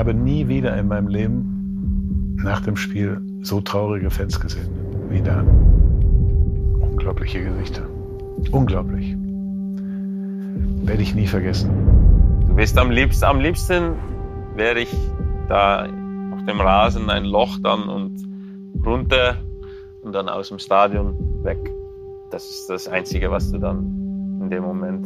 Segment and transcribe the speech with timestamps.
[0.00, 4.70] habe nie wieder in meinem Leben nach dem Spiel so traurige Fans gesehen
[5.10, 5.44] wie da.
[6.80, 7.82] Unglaubliche Gesichter.
[8.50, 9.14] Unglaublich.
[10.86, 11.70] Werde ich nie vergessen.
[12.48, 13.92] Du bist am liebsten, am liebsten
[14.56, 14.90] wäre ich
[15.48, 15.84] da
[16.32, 18.22] auf dem Rasen ein Loch dann und
[18.86, 19.36] runter
[20.00, 21.58] und dann aus dem Stadion weg.
[22.30, 25.04] Das ist das Einzige, was du dann in dem Moment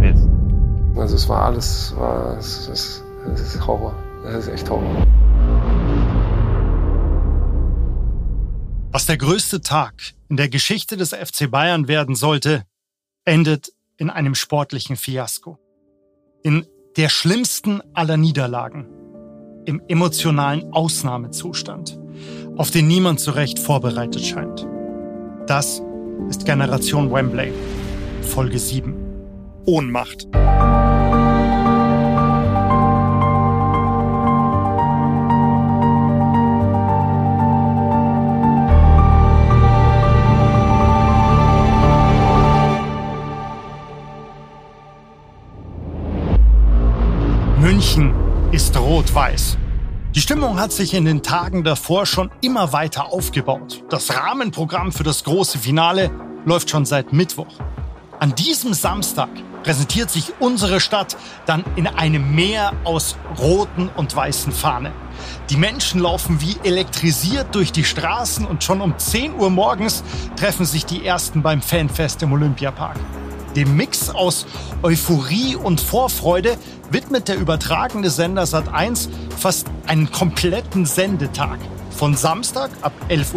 [0.00, 0.28] willst.
[0.96, 3.94] Also es war alles, war, es, es, es ist Horror.
[4.26, 5.06] Es ist echt Horror.
[8.92, 9.94] Was der größte Tag
[10.28, 12.64] in der Geschichte des FC Bayern werden sollte,
[13.24, 15.58] endet in einem sportlichen Fiasko.
[16.42, 16.66] In
[16.96, 18.86] der schlimmsten aller Niederlagen.
[19.64, 21.98] Im emotionalen Ausnahmezustand,
[22.56, 24.66] auf den niemand zu Recht vorbereitet scheint.
[25.46, 25.80] Das
[26.28, 27.52] ist Generation Wembley,
[28.22, 28.94] Folge 7.
[29.64, 30.26] Ohnmacht.
[47.96, 48.14] München
[48.52, 49.58] ist rot-weiß.
[50.14, 53.84] Die Stimmung hat sich in den Tagen davor schon immer weiter aufgebaut.
[53.90, 56.10] Das Rahmenprogramm für das große Finale
[56.46, 57.52] läuft schon seit Mittwoch.
[58.18, 59.28] An diesem Samstag
[59.62, 64.92] präsentiert sich unsere Stadt dann in einem Meer aus roten und weißen Fahnen.
[65.50, 70.02] Die Menschen laufen wie elektrisiert durch die Straßen und schon um 10 Uhr morgens
[70.36, 72.96] treffen sich die ersten beim Fanfest im Olympiapark.
[73.56, 74.46] Dem Mix aus
[74.82, 76.56] Euphorie und Vorfreude
[76.90, 81.58] widmet der übertragende Sender Sat1 fast einen kompletten Sendetag.
[81.90, 83.34] Von Samstag ab 11.30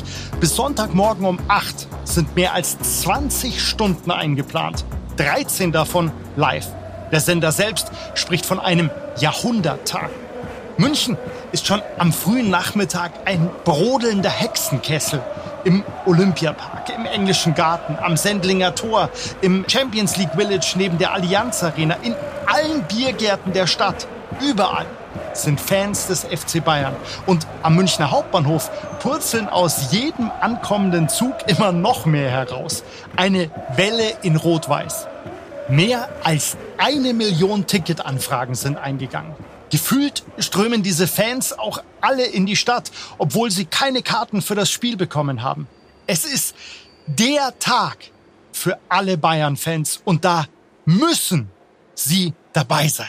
[0.00, 4.86] Uhr bis Sonntagmorgen um 8 sind mehr als 20 Stunden eingeplant.
[5.18, 6.68] 13 davon live.
[7.12, 10.08] Der Sender selbst spricht von einem Jahrhunderttag.
[10.78, 11.18] München
[11.52, 15.20] ist schon am frühen Nachmittag ein brodelnder Hexenkessel
[15.64, 19.10] im Olympiapark, im Englischen Garten, am Sendlinger Tor,
[19.40, 22.14] im Champions League Village neben der Allianz Arena, in
[22.46, 24.06] allen Biergärten der Stadt,
[24.40, 24.86] überall
[25.32, 26.94] sind Fans des FC Bayern.
[27.26, 32.84] Und am Münchner Hauptbahnhof purzeln aus jedem ankommenden Zug immer noch mehr heraus.
[33.16, 35.06] Eine Welle in Rot-Weiß.
[35.68, 39.34] Mehr als eine Million Ticketanfragen sind eingegangen.
[39.70, 44.70] Gefühlt strömen diese Fans auch alle in die Stadt, obwohl sie keine Karten für das
[44.70, 45.68] Spiel bekommen haben.
[46.06, 46.56] Es ist
[47.06, 47.98] der Tag
[48.52, 50.46] für alle Bayern-Fans und da
[50.84, 51.50] müssen
[51.94, 53.06] sie dabei sein.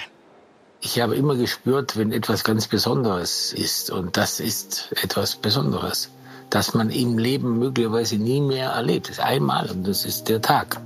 [0.82, 6.10] Ich habe immer gespürt, wenn etwas ganz Besonderes ist und das ist etwas Besonderes,
[6.50, 9.10] das man im Leben möglicherweise nie mehr erlebt.
[9.10, 10.80] Das ist einmal und das ist der Tag,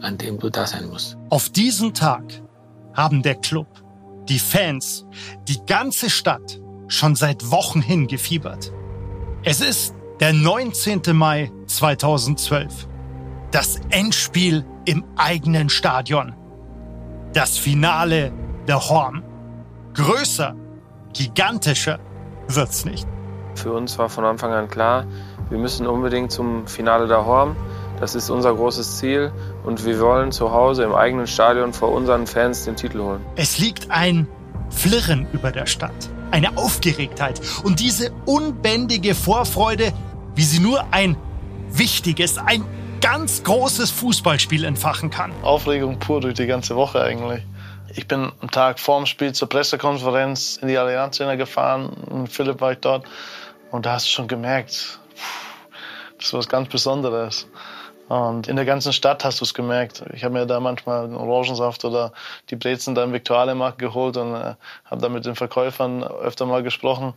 [0.00, 1.16] an dem du da sein musst.
[1.30, 2.22] Auf diesen Tag
[2.94, 3.68] haben der Club
[4.28, 5.06] die Fans,
[5.46, 8.72] die ganze Stadt schon seit Wochen hingefiebert.
[9.44, 11.02] Es ist der 19.
[11.14, 12.88] Mai 2012.
[13.50, 16.34] Das Endspiel im eigenen Stadion.
[17.32, 18.32] Das Finale
[18.66, 19.22] der Horm.
[19.94, 20.54] Größer,
[21.12, 21.98] gigantischer
[22.48, 23.06] wird's nicht.
[23.54, 25.06] Für uns war von Anfang an klar,
[25.50, 27.56] wir müssen unbedingt zum Finale der Horm.
[28.00, 29.32] Das ist unser großes Ziel
[29.68, 33.20] und wir wollen zu Hause im eigenen Stadion vor unseren Fans den Titel holen.
[33.36, 34.26] Es liegt ein
[34.70, 39.92] Flirren über der Stadt, eine Aufgeregtheit und diese unbändige Vorfreude,
[40.34, 41.18] wie sie nur ein
[41.68, 42.64] wichtiges, ein
[43.02, 45.32] ganz großes Fußballspiel entfachen kann.
[45.42, 47.42] Aufregung pur durch die ganze Woche eigentlich.
[47.94, 51.94] Ich bin am Tag vorm Spiel zur Pressekonferenz in die Allianz Arena gefahren.
[52.10, 53.04] Mit Philipp war ich dort.
[53.70, 54.98] Und da hast du schon gemerkt,
[56.16, 57.46] das ist was ganz Besonderes.
[58.08, 60.02] Und in der ganzen Stadt hast du es gemerkt.
[60.14, 62.12] Ich habe mir da manchmal Orangensaft oder
[62.48, 64.54] die Brezen da im Viktualienmarkt geholt und äh,
[64.86, 67.12] habe da mit den Verkäufern öfter mal gesprochen.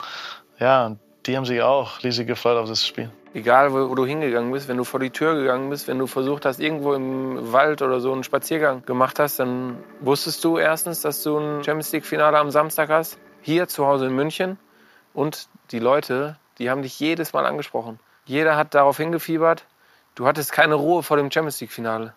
[0.59, 3.09] Ja, die haben sich auch riesig gefreut auf das Spiel.
[3.33, 6.07] Egal, wo, wo, du hingegangen bist, wenn du vor die Tür gegangen bist, wenn du
[6.07, 10.99] versucht hast, irgendwo im Wald oder so einen Spaziergang gemacht hast, dann wusstest du erstens,
[10.99, 14.57] dass du ein Champions League-Finale am Samstag hast, hier zu Hause in München.
[15.13, 17.99] Und die Leute, die haben dich jedes Mal angesprochen.
[18.25, 19.65] Jeder hat darauf hingefiebert.
[20.15, 22.13] Du hattest keine Ruhe vor dem Champions League-Finale.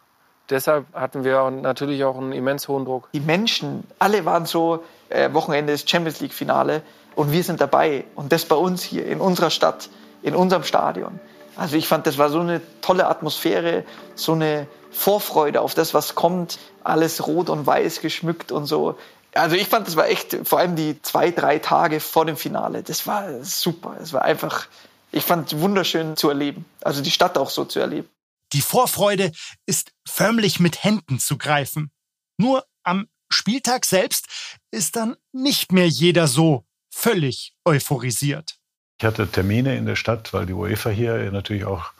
[0.51, 3.09] Deshalb hatten wir natürlich auch einen immens hohen Druck.
[3.13, 6.83] Die Menschen, alle waren so, äh, Wochenende ist Champions League-Finale
[7.15, 8.05] und wir sind dabei.
[8.15, 9.89] Und das bei uns hier in unserer Stadt
[10.25, 11.21] in unserem Stadion.
[11.55, 13.85] Also ich fand, das war so eine tolle Atmosphäre,
[14.17, 18.97] so eine Vorfreude auf das, was kommt, alles rot und weiß geschmückt und so.
[19.35, 22.83] Also ich fand, das war echt, vor allem die zwei, drei Tage vor dem Finale,
[22.83, 23.97] das war super.
[24.01, 24.67] Es war einfach,
[25.15, 26.65] ich fand wunderschön zu erleben.
[26.83, 28.09] Also die Stadt auch so zu erleben.
[28.53, 29.33] Die Vorfreude
[29.65, 31.91] ist förmlich mit Händen zu greifen.
[32.37, 34.27] Nur am Spieltag selbst
[34.71, 38.59] ist dann nicht mehr jeder so völlig euphorisiert.
[38.99, 41.93] Ich hatte Termine in der Stadt, weil die UEFA hier natürlich auch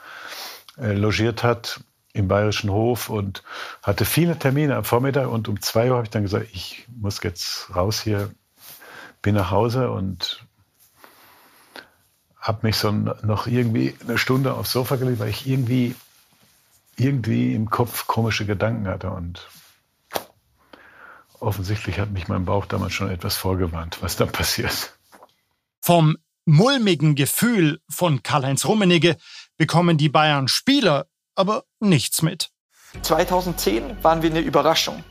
[0.77, 1.81] äh, logiert hat
[2.13, 3.43] im Bayerischen Hof und
[3.83, 7.21] hatte viele Termine am Vormittag und um zwei Uhr habe ich dann gesagt, ich muss
[7.23, 8.31] jetzt raus hier,
[9.23, 10.47] bin nach Hause und
[12.45, 15.95] habe mich so noch irgendwie eine Stunde aufs Sofa gelegt, weil ich irgendwie
[16.97, 19.49] irgendwie im Kopf komische Gedanken hatte und
[21.41, 24.97] offensichtlich hat mich mein Bauch damals schon etwas vorgewarnt, was dann passiert.
[25.81, 29.17] Vom mulmigen Gefühl von Karl-Heinz Rummenigge
[29.57, 32.51] bekommen die Bayern Spieler aber nichts mit.
[33.03, 35.03] 2010 waren wir eine Überraschung.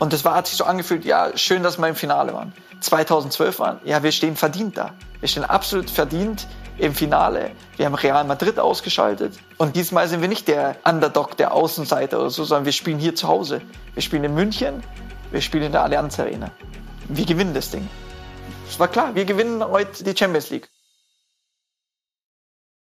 [0.00, 2.54] Und das war, hat sich so angefühlt, ja, schön, dass wir im Finale waren.
[2.80, 4.94] 2012 waren, ja, wir stehen verdient da.
[5.20, 6.48] Wir stehen absolut verdient
[6.78, 7.50] im Finale.
[7.76, 9.38] Wir haben Real Madrid ausgeschaltet.
[9.58, 13.14] Und diesmal sind wir nicht der Underdog, der Außenseiter oder so, sondern wir spielen hier
[13.14, 13.60] zu Hause.
[13.92, 14.82] Wir spielen in München,
[15.30, 16.50] wir spielen in der Allianz Arena.
[17.08, 17.86] Wir gewinnen das Ding.
[18.66, 20.70] Es war klar, wir gewinnen heute die Champions League.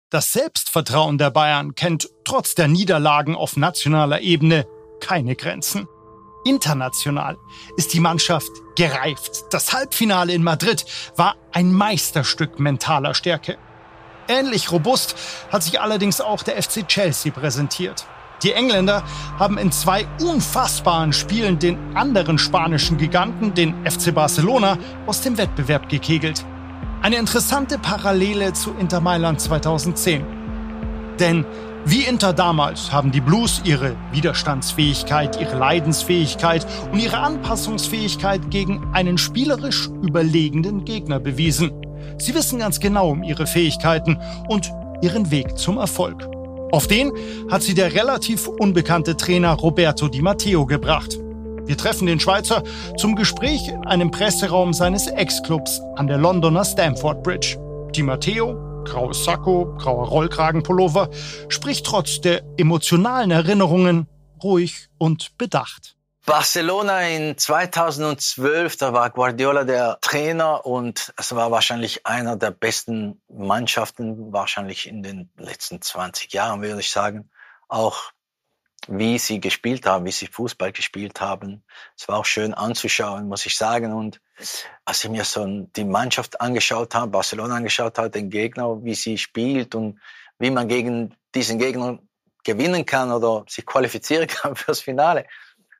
[0.09, 4.67] Das Selbstvertrauen der Bayern kennt trotz der Niederlagen auf nationaler Ebene
[4.99, 5.87] keine Grenzen.
[6.45, 7.37] International
[7.75, 9.45] ist die Mannschaft gereift.
[9.51, 10.85] Das Halbfinale in Madrid
[11.15, 13.57] war ein Meisterstück mentaler Stärke.
[14.27, 15.15] Ähnlich robust
[15.51, 18.05] hat sich allerdings auch der FC Chelsea präsentiert.
[18.43, 19.03] Die Engländer
[19.39, 25.89] haben in zwei unfassbaren Spielen den anderen spanischen Giganten, den FC Barcelona, aus dem Wettbewerb
[25.89, 26.45] gekegelt.
[27.01, 30.25] Eine interessante Parallele zu Inter Mailand 2010.
[31.19, 31.45] Denn
[31.89, 39.17] wie Inter damals haben die Blues ihre Widerstandsfähigkeit, ihre Leidensfähigkeit und ihre Anpassungsfähigkeit gegen einen
[39.17, 41.71] spielerisch überlegenen Gegner bewiesen.
[42.17, 44.19] Sie wissen ganz genau um ihre Fähigkeiten
[44.49, 44.69] und
[45.01, 46.27] ihren Weg zum Erfolg.
[46.73, 47.13] Auf den
[47.49, 51.17] hat sie der relativ unbekannte Trainer Roberto Di Matteo gebracht.
[51.65, 52.63] Wir treffen den Schweizer
[52.97, 57.57] zum Gespräch in einem Presseraum seines Ex-Clubs an der Londoner Stamford Bridge.
[57.95, 61.09] Di Matteo, graues Sakko, grauer Rollkragenpullover,
[61.49, 64.07] spricht trotz der emotionalen Erinnerungen
[64.41, 65.97] ruhig und bedacht.
[66.25, 73.21] Barcelona in 2012, da war Guardiola der Trainer und es war wahrscheinlich einer der besten
[73.29, 77.29] Mannschaften, wahrscheinlich in den letzten 20 Jahren, würde ich sagen.
[77.69, 78.11] Auch
[78.87, 81.63] wie sie gespielt haben, wie sie Fußball gespielt haben.
[81.97, 83.93] Es war auch schön anzuschauen, muss ich sagen.
[83.93, 84.21] Und
[84.85, 85.45] als ich mir so
[85.75, 89.99] die Mannschaft angeschaut habe, Barcelona angeschaut habe, den Gegner, wie sie spielt und
[90.39, 91.99] wie man gegen diesen Gegner
[92.43, 95.25] gewinnen kann oder sich qualifizieren kann fürs Finale,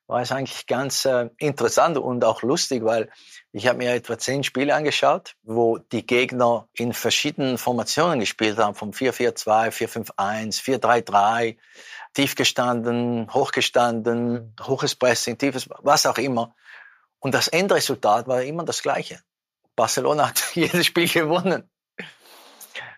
[0.07, 3.09] war es eigentlich ganz äh, interessant und auch lustig, weil
[3.51, 8.73] ich habe mir etwa zehn Spiele angeschaut, wo die Gegner in verschiedenen Formationen gespielt haben,
[8.73, 11.57] vom 4-4-2, 4-5-1, 4-3-3,
[12.13, 16.55] tief gestanden, hochgestanden, hohes Pressing, tiefes, was auch immer.
[17.19, 19.19] Und das Endresultat war immer das gleiche.
[19.75, 21.69] Barcelona hat jedes Spiel gewonnen.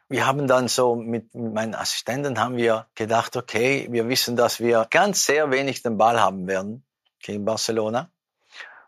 [0.08, 4.88] Wir haben dann so mit meinen Assistenten haben wir gedacht, okay, wir wissen, dass wir
[4.90, 6.84] ganz sehr wenig den Ball haben werden
[7.20, 8.10] gegen Barcelona.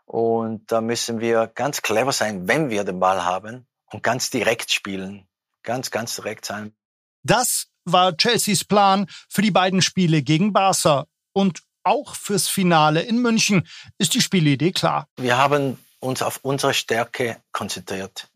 [0.04, 4.72] Und da müssen wir ganz clever sein, wenn wir den Ball haben und ganz direkt
[4.72, 5.28] spielen.
[5.62, 6.74] Ganz, ganz direkt sein.
[7.22, 11.06] Das war Chelseas Plan für die beiden Spiele gegen Barca.
[11.32, 13.66] Und auch fürs Finale in München
[13.98, 15.08] ist die Spielidee klar.
[15.16, 18.28] Wir haben uns auf unsere Stärke konzentriert.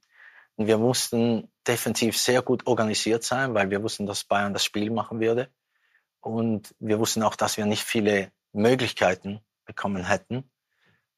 [0.57, 5.21] Wir mussten defensiv sehr gut organisiert sein, weil wir wussten, dass Bayern das Spiel machen
[5.21, 5.51] würde.
[6.21, 10.51] Und wir wussten auch, dass wir nicht viele Möglichkeiten bekommen hätten.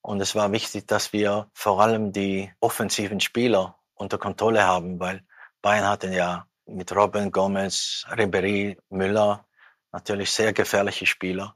[0.00, 5.24] Und es war wichtig, dass wir vor allem die offensiven Spieler unter Kontrolle haben, weil
[5.62, 9.44] Bayern hatten ja mit Robin, Gomez, Ribéry, Müller
[9.92, 11.54] natürlich sehr gefährliche Spieler.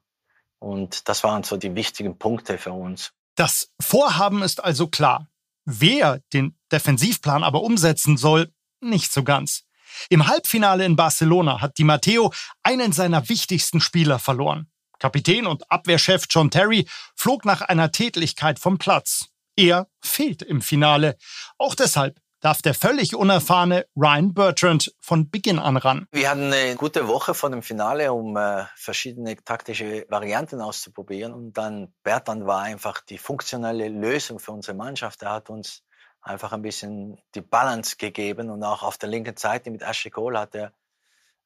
[0.59, 3.13] Und das waren so die wichtigen Punkte für uns.
[3.35, 5.29] Das Vorhaben ist also klar.
[5.65, 9.65] Wer den Defensivplan aber umsetzen soll, nicht so ganz.
[10.09, 14.71] Im Halbfinale in Barcelona hat Di Matteo einen seiner wichtigsten Spieler verloren.
[14.99, 19.27] Kapitän und Abwehrchef John Terry flog nach einer Tätlichkeit vom Platz.
[19.57, 21.17] Er fehlt im Finale.
[21.59, 26.07] Auch deshalb darf der völlig unerfahrene Ryan Bertrand von Beginn an ran.
[26.11, 31.33] Wir hatten eine gute Woche vor dem Finale, um äh, verschiedene taktische Varianten auszuprobieren.
[31.33, 35.23] Und dann Bertrand war einfach die funktionelle Lösung für unsere Mannschaft.
[35.23, 35.83] Er hat uns
[36.21, 40.39] einfach ein bisschen die Balance gegeben und auch auf der linken Seite mit Ashley Cole
[40.39, 40.73] hat er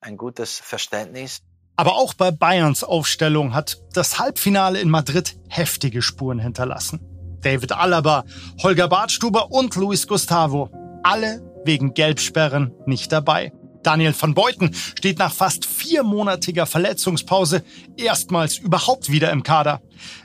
[0.01, 1.43] ein gutes Verständnis.
[1.77, 7.01] Aber auch bei Bayerns Aufstellung hat das Halbfinale in Madrid heftige Spuren hinterlassen.
[7.43, 8.25] David Alaba,
[8.63, 10.71] Holger Bartstuber und Luis Gustavo,
[11.07, 13.53] alle wegen Gelbsperren nicht dabei.
[13.85, 17.63] Daniel van Beuten steht nach fast viermonatiger Verletzungspause
[17.97, 19.81] erstmals überhaupt wieder im Kader,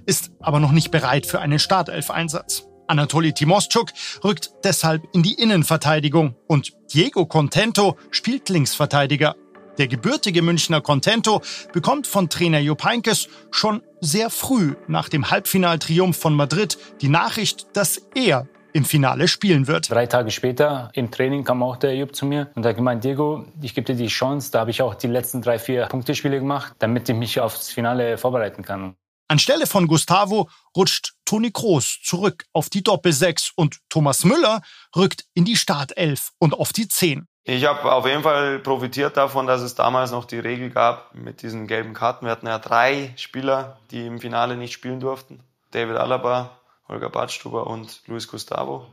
[0.08, 2.66] ist aber noch nicht bereit für einen Startelf-Einsatz.
[2.88, 3.92] Anatoli Timoschuk
[4.24, 9.36] rückt deshalb in die Innenverteidigung und Diego Contento spielt Linksverteidiger.
[9.78, 11.42] Der gebürtige Münchner Contento
[11.74, 17.68] bekommt von Trainer Jupp Heynckes schon sehr früh nach dem Halbfinaltriumph von Madrid die Nachricht,
[17.74, 19.90] dass er im Finale spielen wird.
[19.90, 23.46] Drei Tage später im Training kam auch der Jupp zu mir und hat gemeint, Diego,
[23.62, 24.52] ich gebe dir die Chance.
[24.52, 28.18] Da habe ich auch die letzten drei, vier Punktespiele gemacht, damit ich mich aufs Finale
[28.18, 28.96] vorbereiten kann.
[29.28, 34.62] Anstelle von Gustavo rutscht Toni Kroos zurück auf die Doppelsechs und Thomas Müller
[34.94, 37.28] rückt in die Startelf und auf die Zehn.
[37.44, 41.42] Ich habe auf jeden Fall profitiert davon, dass es damals noch die Regel gab mit
[41.42, 42.26] diesen gelben Karten.
[42.26, 45.40] Wir hatten ja drei Spieler, die im Finale nicht spielen durften.
[45.72, 46.61] David Alaba,
[46.92, 48.86] Holger Badstuber und Luis Gustavo.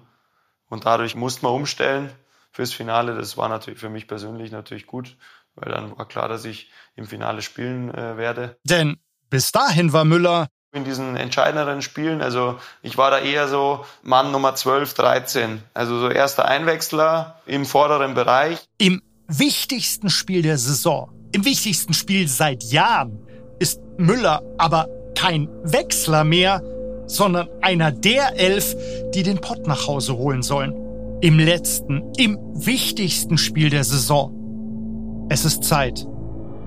[0.71, 2.11] Und dadurch musste man umstellen
[2.53, 3.15] fürs Finale.
[3.15, 5.17] Das war natürlich für mich persönlich natürlich gut,
[5.55, 8.57] weil dann war klar, dass ich im Finale spielen äh, werde.
[8.65, 13.87] Denn bis dahin war Müller in diesen entscheidenderen Spielen, also ich war da eher so
[14.03, 15.63] Mann Nummer 12, 13.
[15.73, 18.59] Also so erster Einwechsler im vorderen Bereich.
[18.77, 23.27] Im wichtigsten Spiel der Saison, im wichtigsten Spiel seit Jahren,
[23.59, 26.63] ist Müller aber kein Wechsler mehr,
[27.09, 28.77] sondern einer der elf,
[29.15, 30.75] die den Pott nach Hause holen sollen.
[31.21, 35.27] Im letzten, im wichtigsten Spiel der Saison.
[35.29, 36.07] Es ist Zeit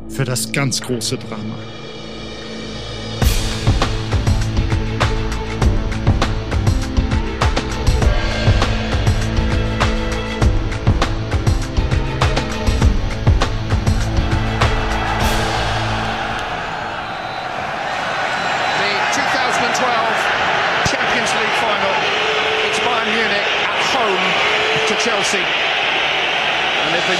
[0.09, 1.55] für das ganz große Drama.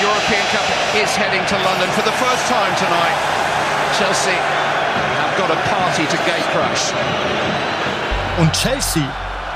[0.02, 0.66] European Cup
[0.98, 3.18] is heading to London for the first time tonight,
[4.00, 4.34] Chelsea
[5.22, 6.92] have got a party to gate crash.
[8.40, 9.08] Und Chelsea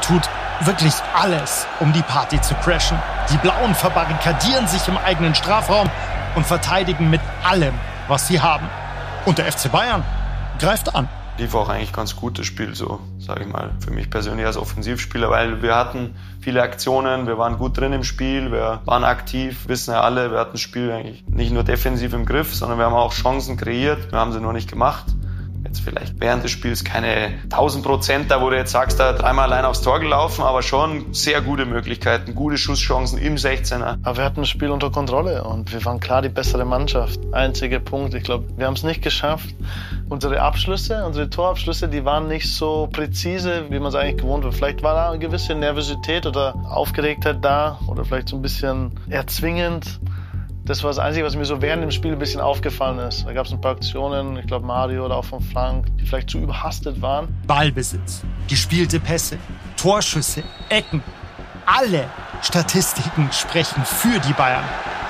[0.02, 0.22] tut
[0.62, 3.00] wirklich alles, um die Party zu crashen.
[3.32, 5.90] Die Blauen verbarrikadieren sich im eigenen Strafraum
[6.36, 7.74] und verteidigen mit allem,
[8.08, 8.70] was sie haben.
[9.26, 10.04] Und der FC Bayern
[10.60, 14.10] greift an lief auch eigentlich ganz gut das Spiel, so sage ich mal, für mich
[14.10, 18.82] persönlich als Offensivspieler, weil wir hatten viele Aktionen, wir waren gut drin im Spiel, wir
[18.86, 22.56] waren aktiv, wissen ja alle, wir hatten das Spiel eigentlich nicht nur defensiv im Griff,
[22.56, 25.06] sondern wir haben auch Chancen kreiert, wir haben sie nur nicht gemacht
[25.76, 29.52] jetzt vielleicht während des Spiels keine 1000 Prozent da, wo du jetzt sagst, da dreimal
[29.52, 33.98] allein aufs Tor gelaufen, aber schon sehr gute Möglichkeiten, gute Schusschancen im 16er.
[34.04, 37.20] Aber wir hatten das Spiel unter Kontrolle und wir waren klar die bessere Mannschaft.
[37.34, 39.50] Einziger Punkt, ich glaube, wir haben es nicht geschafft.
[40.08, 44.52] Unsere Abschlüsse, unsere Torabschlüsse, die waren nicht so präzise, wie man es eigentlich gewohnt war.
[44.52, 50.00] Vielleicht war da eine gewisse Nervosität oder Aufgeregtheit da oder vielleicht so ein bisschen erzwingend.
[50.66, 53.24] Das war das Einzige, was mir so während dem Spiel ein bisschen aufgefallen ist.
[53.28, 56.32] Da gab es ein paar Aktionen, ich glaube Mario oder auch von Frank, die vielleicht
[56.32, 57.28] zu überhastet waren.
[57.46, 59.38] Ballbesitz, gespielte Pässe,
[59.78, 61.04] Torschüsse, Ecken.
[61.68, 62.06] Alle
[62.42, 64.64] Statistiken sprechen für die Bayern.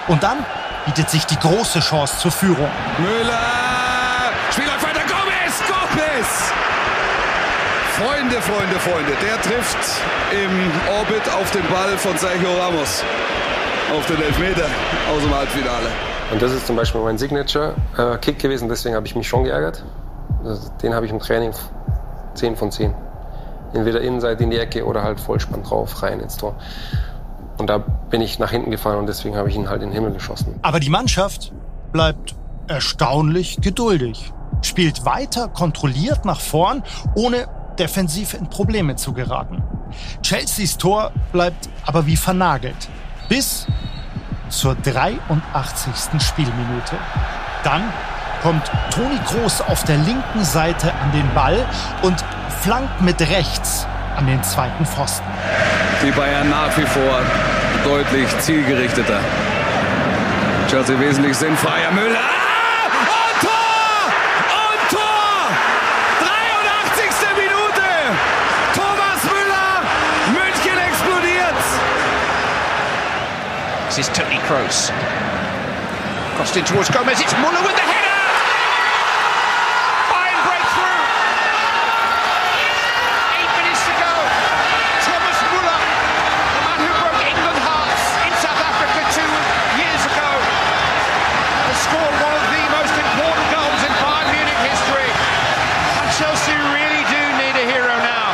[0.09, 0.45] Und dann
[0.85, 2.69] bietet sich die große Chance zur Führung.
[2.97, 4.33] Müller!
[4.51, 5.63] Spieler weiter, Gomez!
[5.69, 6.51] Gomez!
[7.97, 10.01] Freunde, Freunde, Freunde, der trifft
[10.33, 13.05] im Orbit auf den Ball von Sergio Ramos
[13.97, 14.65] auf den Elfmeter
[15.13, 15.87] aus dem Halbfinale.
[16.31, 19.85] Und das ist zum Beispiel mein Signature-Kick gewesen, deswegen habe ich mich schon geärgert.
[20.43, 21.53] Also den habe ich im Training
[22.33, 22.93] 10 von 10.
[23.73, 26.55] Entweder Innenseite in die Ecke oder halt Vollspann drauf, rein ins Tor.
[27.57, 29.93] Und da bin ich nach hinten gefahren und deswegen habe ich ihn halt in den
[29.93, 30.59] Himmel geschossen.
[30.61, 31.53] Aber die Mannschaft
[31.93, 32.35] bleibt
[32.67, 36.83] erstaunlich geduldig, spielt weiter kontrolliert nach vorn,
[37.15, 37.47] ohne
[37.79, 39.63] defensiv in Probleme zu geraten.
[40.21, 42.89] Chelseas Tor bleibt aber wie vernagelt
[43.29, 43.67] bis
[44.49, 46.21] zur 83.
[46.21, 46.95] Spielminute.
[47.63, 47.83] Dann
[48.41, 51.65] kommt Toni Kroos auf der linken Seite an den Ball
[52.01, 52.23] und
[52.61, 55.25] flankt mit rechts an den zweiten Pfosten.
[56.03, 57.21] Die Bayern nach wie vor
[57.83, 59.19] deutlich zielgerichteter.
[60.69, 61.91] Chelsea wesentlich sinnfreier.
[61.91, 62.45] Müller!
[73.95, 74.93] This is Tony Crossed
[76.53, 77.17] in towards Gomez.
[77.17, 78.21] It's Muller with the header.
[80.05, 81.01] Fine breakthrough.
[83.41, 84.13] Eight minutes to go.
[85.01, 89.33] Thomas Muller, the man who broke England hearts in South Africa two
[89.81, 95.09] years ago, has scored one of the most important goals in Bayern Munich history.
[95.09, 98.29] And Chelsea really do need a hero now.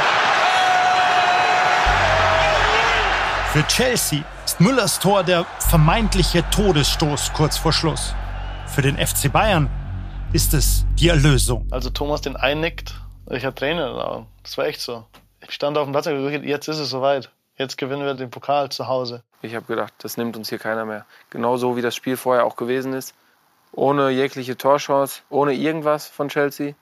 [3.71, 8.13] Chelsea ist Müllers Tor der vermeintliche Todesstoß kurz vor Schluss.
[8.67, 9.69] Für den FC Bayern
[10.33, 11.65] ist es die Erlösung.
[11.71, 12.93] Also Thomas den einnickt,
[13.29, 14.27] ich hatte Tränen in den Augen.
[14.43, 15.05] Das war echt so.
[15.39, 17.31] Ich stand auf dem Platz und gesagt, jetzt ist es soweit.
[17.55, 19.23] Jetzt gewinnen wir den Pokal zu Hause.
[19.41, 21.05] Ich habe gedacht, das nimmt uns hier keiner mehr.
[21.29, 23.15] Genauso wie das Spiel vorher auch gewesen ist.
[23.71, 26.73] Ohne jegliche Torchance, ohne irgendwas von Chelsea.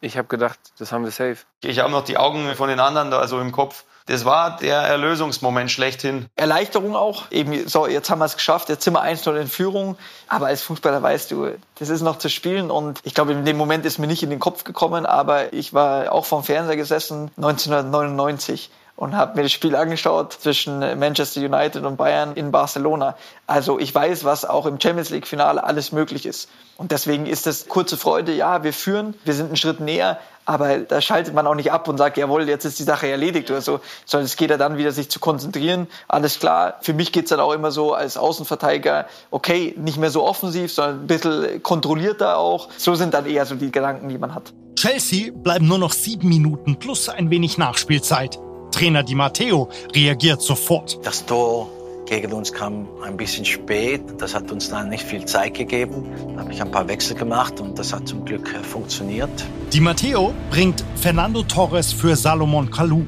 [0.00, 1.36] Ich habe gedacht, das haben wir safe.
[1.62, 3.84] Ich habe noch die Augen von den anderen da so im Kopf.
[4.10, 6.26] Das war der Erlösungsmoment schlechthin.
[6.34, 7.30] Erleichterung auch.
[7.30, 9.96] Eben, so, jetzt haben wir es geschafft, jetzt sind wir 1-0 in Führung.
[10.26, 12.72] Aber als Fußballer weißt du, das ist noch zu spielen.
[12.72, 15.74] Und ich glaube, in dem Moment ist mir nicht in den Kopf gekommen, aber ich
[15.74, 21.84] war auch vom Fernseher gesessen, 1999 und habe mir das Spiel angeschaut zwischen Manchester United
[21.84, 23.16] und Bayern in Barcelona.
[23.46, 26.50] Also ich weiß, was auch im Champions League Finale alles möglich ist.
[26.76, 30.18] Und deswegen ist das kurze Freude, ja, wir führen, wir sind einen Schritt näher,
[30.50, 33.48] aber da schaltet man auch nicht ab und sagt, jawohl, jetzt ist die Sache erledigt
[33.52, 35.86] oder so, sondern es geht ja dann wieder, sich zu konzentrieren.
[36.08, 40.24] Alles klar, für mich geht's dann auch immer so als Außenverteidiger, okay, nicht mehr so
[40.24, 42.68] offensiv, sondern ein bisschen kontrollierter auch.
[42.76, 44.52] So sind dann eher so die Gedanken, die man hat.
[44.74, 48.40] Chelsea bleiben nur noch sieben Minuten plus ein wenig Nachspielzeit.
[48.72, 50.98] Trainer Di Matteo reagiert sofort.
[51.06, 51.70] Das Tor
[52.10, 54.02] gegen uns kam ein bisschen spät.
[54.18, 56.04] Das hat uns dann nicht viel Zeit gegeben.
[56.34, 59.30] Da habe ich ein paar Wechsel gemacht und das hat zum Glück äh, funktioniert.
[59.72, 63.06] Di Matteo bringt Fernando Torres für Salomon Kalou.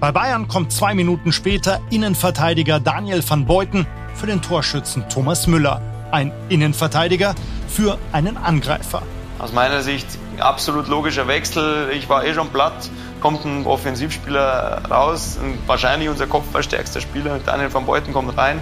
[0.00, 5.80] Bei Bayern kommt zwei Minuten später Innenverteidiger Daniel van Beuten für den Torschützen Thomas Müller.
[6.10, 7.34] Ein Innenverteidiger
[7.68, 9.02] für einen Angreifer.
[9.38, 10.06] Aus meiner Sicht
[10.38, 11.88] absolut logischer Wechsel.
[11.96, 12.90] Ich war eh schon platt
[13.22, 18.60] kommt ein Offensivspieler raus, wahrscheinlich unser kopfballstärkster Spieler, Daniel van Beuten kommt rein.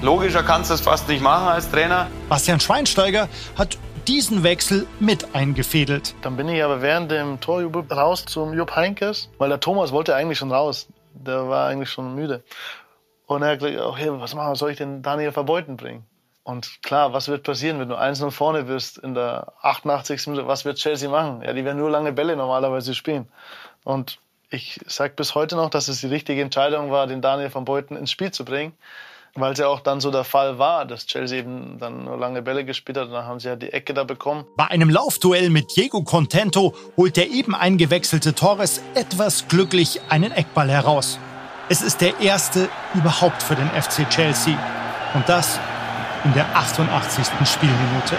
[0.00, 2.08] Logischer kannst du das fast nicht machen als Trainer.
[2.30, 3.76] Bastian Schweinsteiger hat
[4.08, 6.14] diesen Wechsel mit eingefädelt.
[6.22, 10.16] Dann bin ich aber während dem Torjubel raus zum Jupp Heinkes, weil der Thomas wollte
[10.16, 10.88] eigentlich schon raus.
[11.12, 12.42] Der war eigentlich schon müde.
[13.26, 16.06] Und er hat gesagt, okay, was machen wir, soll ich den Daniel Verbeuten bringen?
[16.44, 20.26] Und klar, was wird passieren, wenn du 1-0 vorne wirst in der 88.
[20.26, 20.48] Minute?
[20.48, 21.42] Was wird Chelsea machen?
[21.42, 23.28] Ja, die werden nur lange Bälle normalerweise spielen.
[23.84, 24.18] Und
[24.50, 27.96] ich sage bis heute noch, dass es die richtige Entscheidung war, den Daniel van Beuten
[27.96, 28.72] ins Spiel zu bringen.
[29.34, 32.42] Weil es ja auch dann so der Fall war, dass Chelsea eben dann nur lange
[32.42, 34.44] Bälle gespielt hat und dann haben sie ja die Ecke da bekommen.
[34.58, 40.68] Bei einem Laufduell mit Diego Contento holt der eben eingewechselte Torres etwas glücklich einen Eckball
[40.68, 41.18] heraus.
[41.70, 44.58] Es ist der erste überhaupt für den FC Chelsea.
[45.14, 45.58] Und das
[46.24, 47.26] in der 88.
[47.46, 48.18] Spielminute.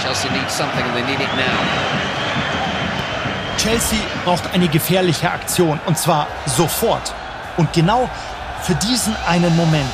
[0.00, 2.10] Chelsea needs something and they need it now.
[3.58, 7.14] Chelsea braucht eine gefährliche Aktion und zwar sofort.
[7.58, 8.08] Und genau
[8.62, 9.92] für diesen einen Moment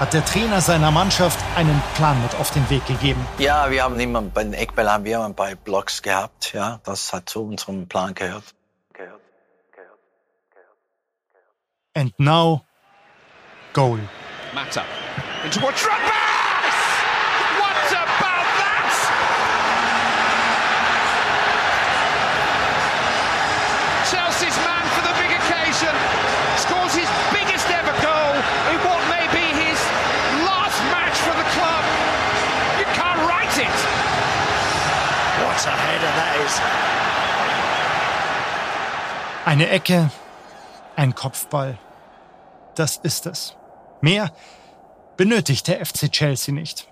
[0.00, 3.26] hat der Trainer seiner Mannschaft einen Plan mit auf den Weg gegeben.
[3.38, 6.52] Ja, wir haben immer bei den Eckbällen haben wir immer bei Blocks gehabt.
[6.54, 8.44] Ja, das hat zu unserem Plan gehört.
[8.92, 9.20] gehört,
[9.72, 9.98] gehört,
[10.52, 10.78] gehört
[11.94, 12.62] And now,
[13.72, 14.00] goal.
[14.54, 14.82] Mata
[15.46, 16.22] into what Drogba!
[17.62, 18.90] What about that?
[24.10, 25.94] Chelsea's man for the big occasion
[26.58, 28.34] scores his biggest ever goal
[28.74, 29.78] in what may be his
[30.50, 31.84] last match for the club.
[32.82, 33.78] You can't write it.
[35.46, 36.54] What a header that is.
[39.46, 40.10] Eine Ecke,
[40.96, 41.78] ein Kopfball.
[42.74, 43.54] Das ist es.
[44.00, 44.32] Mehr
[45.16, 46.88] benötigt der FC Chelsea nicht.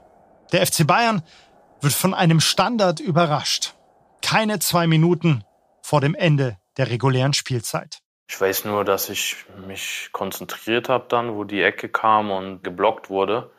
[0.53, 1.23] Der FC Bayern
[1.81, 3.75] wird von einem Standard überrascht.
[4.23, 5.45] Keine zwei Minuten
[5.83, 7.99] vor dem Ende der regulären Spielzeit.
[8.29, 13.11] Ich weiß nur, dass ich mich konzentriert habe dann, wo die Ecke kam und geblockt
[13.11, 13.51] wurde.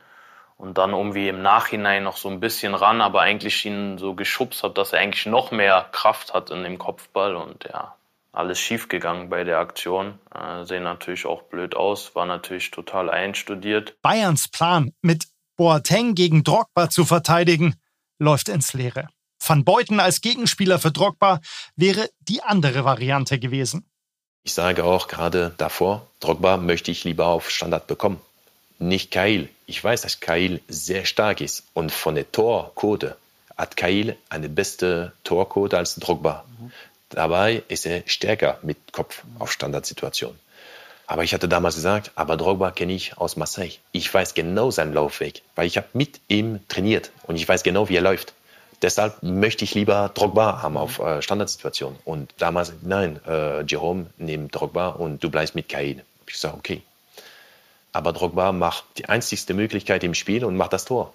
[0.58, 4.64] Und dann irgendwie im Nachhinein noch so ein bisschen ran, aber eigentlich ihn so geschubst
[4.64, 7.36] hat, dass er eigentlich noch mehr Kraft hat in dem Kopfball.
[7.36, 7.96] Und ja,
[8.36, 10.20] alles schiefgegangen bei der Aktion.
[10.34, 13.96] Äh, sehen natürlich auch blöd aus, war natürlich total einstudiert.
[14.02, 15.26] Bayerns Plan, mit
[15.58, 17.76] Boateng gegen Drogba zu verteidigen,
[18.20, 19.08] läuft ins Leere.
[19.46, 21.40] Van Beuten als Gegenspieler für Drogba
[21.76, 23.90] wäre die andere Variante gewesen.
[24.44, 28.22] Ich sage auch gerade davor, Drogba möchte ich lieber auf Standard bekommen.
[28.78, 29.50] Nicht Kail.
[29.66, 31.64] Ich weiß, dass Kail sehr stark ist.
[31.74, 33.16] Und von der Torquote
[33.58, 36.46] hat Kail eine beste Torquote als Drogba.
[36.60, 36.72] Mhm.
[37.10, 40.40] Dabei ist er stärker mit Kopf auf Standardsituationen.
[41.08, 43.78] Aber ich hatte damals gesagt, aber Drogba kenne ich aus Marseille.
[43.92, 47.90] Ich weiß genau seinen Laufweg, weil ich habe mit ihm trainiert und ich weiß genau,
[47.90, 48.34] wie er läuft.
[48.82, 51.98] Deshalb möchte ich lieber Drogba haben auf äh, Standardsituationen.
[52.06, 56.04] Und damals, nein, äh, Jerome nimmt Drogba und du bleibst mit Kaid.
[56.28, 56.82] Ich sage, okay.
[57.94, 61.14] Aber Drogba macht die einzigste Möglichkeit im Spiel und macht das Tor.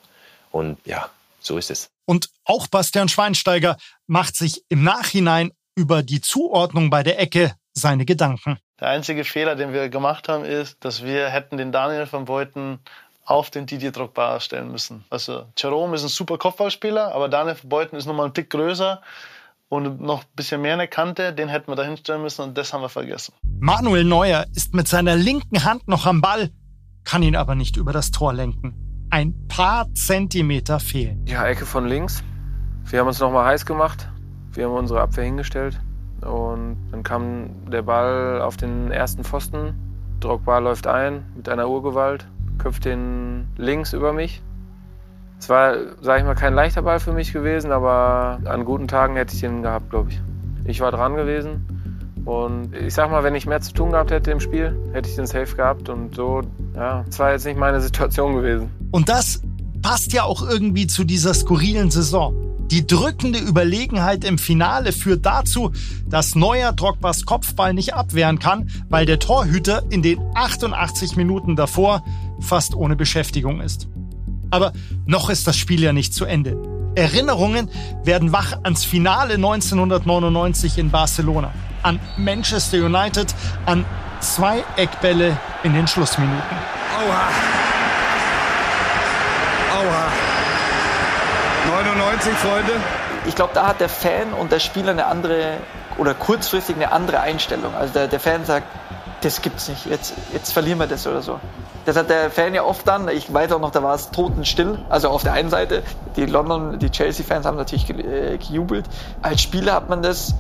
[0.51, 1.91] Und ja, so ist es.
[2.07, 3.77] Und auch Bastian Schweinsteiger
[4.07, 8.59] macht sich im Nachhinein über die Zuordnung bei der Ecke seine Gedanken.
[8.81, 12.79] Der einzige Fehler, den wir gemacht haben, ist, dass wir hätten den Daniel van Beuten
[13.25, 15.05] auf den Didier Drogba stellen müssen.
[15.11, 19.01] Also Jerome ist ein super Kopfballspieler, aber Daniel van Beuten ist nochmal ein Tick größer
[19.69, 21.33] und noch ein bisschen mehr eine Kante.
[21.33, 23.35] Den hätten wir da hinstellen müssen und das haben wir vergessen.
[23.61, 26.51] Manuel Neuer ist mit seiner linken Hand noch am Ball,
[27.05, 28.75] kann ihn aber nicht über das Tor lenken.
[29.11, 31.25] Ein paar Zentimeter fehlen.
[31.27, 32.23] Ja, Ecke von links.
[32.85, 34.10] Wir haben uns nochmal heiß gemacht.
[34.53, 35.81] Wir haben unsere Abwehr hingestellt.
[36.23, 39.75] Und dann kam der Ball auf den ersten Pfosten.
[40.21, 42.27] Drogba läuft ein mit einer Urgewalt,
[42.59, 44.43] köpft den links über mich.
[45.39, 49.17] Es war, sage ich mal, kein leichter Ball für mich gewesen, aber an guten Tagen
[49.17, 50.21] hätte ich den gehabt, glaube ich.
[50.67, 51.67] Ich war dran gewesen
[52.27, 55.17] und ich sag mal, wenn ich mehr zu tun gehabt hätte im Spiel, hätte ich
[55.17, 56.43] den Safe gehabt und so,
[56.75, 58.71] ja, es war jetzt nicht meine Situation gewesen.
[58.91, 59.43] Und das
[59.81, 62.35] passt ja auch irgendwie zu dieser skurrilen Saison.
[62.71, 65.73] Die drückende Überlegenheit im Finale führt dazu,
[66.07, 72.05] dass Neuer Drogbas Kopfball nicht abwehren kann, weil der Torhüter in den 88 Minuten davor
[72.39, 73.89] fast ohne Beschäftigung ist.
[74.51, 74.73] Aber
[75.05, 76.57] noch ist das Spiel ja nicht zu Ende.
[76.95, 77.69] Erinnerungen
[78.05, 81.53] werden wach ans Finale 1999 in Barcelona,
[81.83, 83.35] an Manchester United,
[83.67, 83.85] an
[84.21, 86.57] zwei Eckbälle in den Schlussminuten.
[86.99, 87.60] Aua.
[92.11, 92.73] 99, Freunde.
[93.27, 95.59] Ich glaube, da hat der Fan und der Spieler eine andere
[95.97, 97.73] oder kurzfristig eine andere Einstellung.
[97.77, 98.67] Also der, der Fan sagt,
[99.21, 101.39] das gibt's nicht, jetzt, jetzt verlieren wir das oder so.
[101.85, 104.81] Das hat der Fan ja oft dann, ich weiß auch noch, da war es totenstill.
[104.89, 105.85] Also auf der einen Seite,
[106.17, 108.87] die London, die Chelsea-Fans haben natürlich äh, gejubelt.
[109.23, 110.35] Als Spieler hat man das,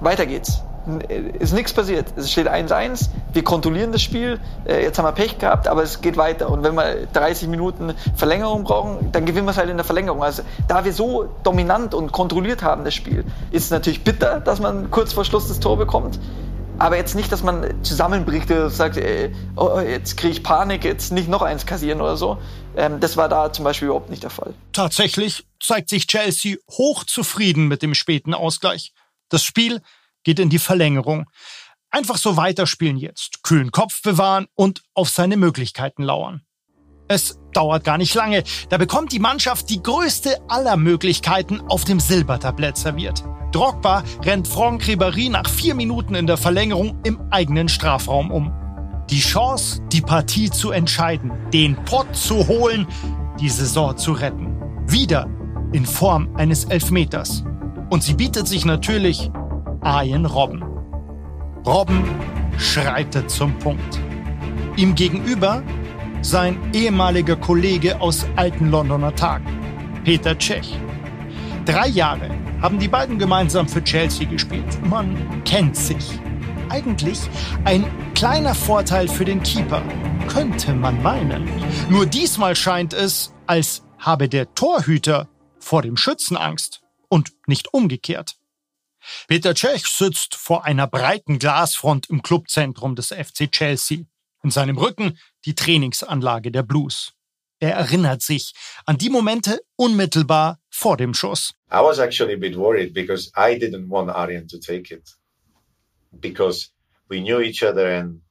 [0.00, 0.62] weiter geht's.
[1.38, 2.06] Ist nichts passiert.
[2.16, 6.00] Es steht 1-1, wir kontrollieren das Spiel, äh, jetzt haben wir Pech gehabt, aber es
[6.00, 6.50] geht weiter.
[6.50, 10.22] Und wenn wir 30 Minuten Verlängerung brauchen, dann gewinnen wir es halt in der Verlängerung.
[10.22, 14.60] Also da wir so dominant und kontrolliert haben das Spiel, ist es natürlich bitter, dass
[14.60, 16.18] man kurz vor Schluss das Tor bekommt.
[16.78, 20.84] Aber jetzt nicht, dass man zusammenbricht und sagt, ey, äh, oh, jetzt kriege ich Panik,
[20.84, 22.38] jetzt nicht noch eins kassieren oder so.
[22.76, 24.54] Ähm, das war da zum Beispiel überhaupt nicht der Fall.
[24.72, 28.92] Tatsächlich zeigt sich Chelsea hochzufrieden mit dem späten Ausgleich.
[29.28, 29.80] Das Spiel
[30.24, 31.26] geht in die Verlängerung.
[31.90, 36.42] Einfach so weiterspielen jetzt, kühlen Kopf bewahren und auf seine Möglichkeiten lauern.
[37.08, 42.00] Es dauert gar nicht lange, da bekommt die Mannschaft die größte aller Möglichkeiten auf dem
[42.00, 43.22] Silbertablett serviert.
[43.52, 48.50] Drogba rennt Franck Ribéry nach vier Minuten in der Verlängerung im eigenen Strafraum um.
[49.10, 52.86] Die Chance, die Partie zu entscheiden, den Pott zu holen,
[53.38, 54.56] die Saison zu retten.
[54.86, 55.28] Wieder
[55.72, 57.44] in Form eines Elfmeters.
[57.90, 59.30] Und sie bietet sich natürlich
[59.82, 60.62] Arjen Robben.
[61.66, 62.04] Robben
[62.56, 63.98] schreitet zum Punkt.
[64.76, 65.64] Ihm gegenüber
[66.20, 69.46] sein ehemaliger Kollege aus alten Londoner Tagen,
[70.04, 70.78] Peter Cech.
[71.64, 74.86] Drei Jahre haben die beiden gemeinsam für Chelsea gespielt.
[74.88, 76.20] Man kennt sich.
[76.68, 77.18] Eigentlich
[77.64, 79.82] ein kleiner Vorteil für den Keeper,
[80.28, 81.50] könnte man meinen.
[81.90, 88.36] Nur diesmal scheint es, als habe der Torhüter vor dem Schützen Angst und nicht umgekehrt.
[89.28, 94.04] Peter Cech sitzt vor einer breiten Glasfront im Clubzentrum des FC Chelsea.
[94.44, 97.12] In seinem Rücken die Trainingsanlage der Blues.
[97.60, 98.54] Er erinnert sich
[98.86, 101.54] an die Momente unmittelbar vor dem Schuss.
[101.70, 105.16] I was actually a bit worried because I didn't want Arjen to take it
[106.20, 106.70] because
[107.08, 108.22] we knew each other and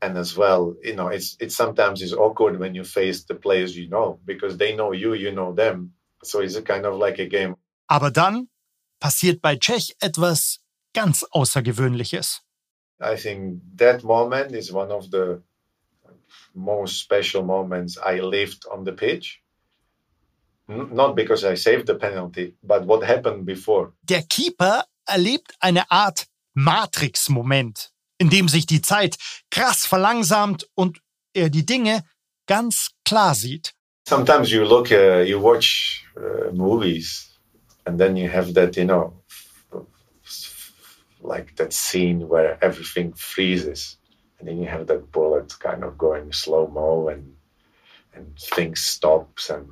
[0.00, 3.76] and as well, you know, it's it's sometimes it's awkward when you face the players
[3.76, 5.92] you know because they know you, you know them.
[6.22, 7.56] So it's a kind of like a game.
[7.88, 8.48] Aber dann
[9.00, 10.60] passiert bei Czech etwas
[10.92, 12.42] ganz Außergewöhnliches.
[13.00, 15.42] I think that moment is one of the
[16.54, 19.42] most special moments I lived on the pitch.
[20.66, 23.94] Not because I saved the penalty, but what happened before.
[24.02, 29.16] Der Keeper erlebt eine Art Matrix-Moment, in dem sich die Zeit
[29.50, 31.00] krass verlangsamt und
[31.32, 32.02] er die Dinge
[32.46, 33.74] ganz klar sieht.
[34.06, 37.27] Sometimes you look, uh, you watch uh, movies,
[37.88, 39.14] and then you have that, you know,
[41.22, 43.96] like that scene where everything freezes
[44.38, 47.34] and then you have that bullet kind of going slow mo and
[48.14, 49.66] and things stops and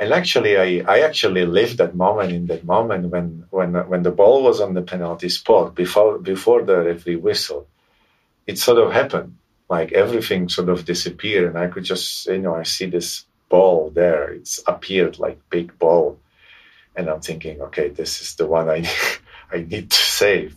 [0.00, 4.10] and actually I, I actually lived that moment in that moment when when when the
[4.20, 7.68] ball was on the penalty spot before before the referee whistle
[8.48, 9.36] it sort of happened.
[9.70, 13.90] Like everything sort of disappeared and I could just you know I see this ball
[13.90, 16.18] there it's appeared like big ball
[16.96, 18.86] and I'm thinking okay this is the one I
[19.52, 20.52] I need to save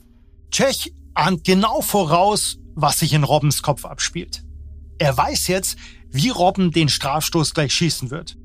[0.52, 4.44] Czech ahnt genau voraus, was sich in Robbens Kopf abspielt.
[4.98, 5.78] Er weiß jetzt,
[6.10, 8.38] wie Robben den Strafstoß gleich schießen wird.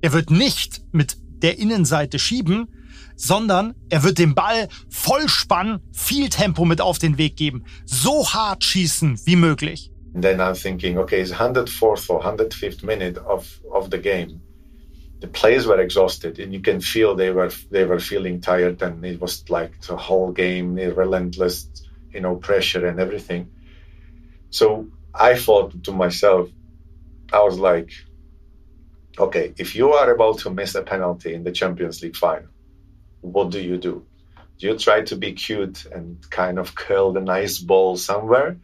[0.00, 2.68] Er wird nicht mit der Innenseite schieben,
[3.16, 8.64] sondern er wird dem Ball Vollspann, viel Tempo mit auf den Weg geben, so hart
[8.64, 9.90] schießen wie möglich.
[10.14, 14.40] And then I'm thinking, okay, it's 104th or 105th minute of, of the game.
[15.20, 19.04] The players were exhausted, and you can feel they were they were feeling tired, and
[19.04, 21.68] it was like the whole game, the relentless,
[22.12, 23.50] you know, pressure and everything.
[24.50, 26.48] So I thought to myself,
[27.32, 27.92] I was like,
[29.18, 32.48] okay, if you are about to miss a penalty in the Champions League final,
[33.20, 34.06] what do you do?
[34.58, 38.58] Do you try to be cute and kind of curl the nice ball somewhere?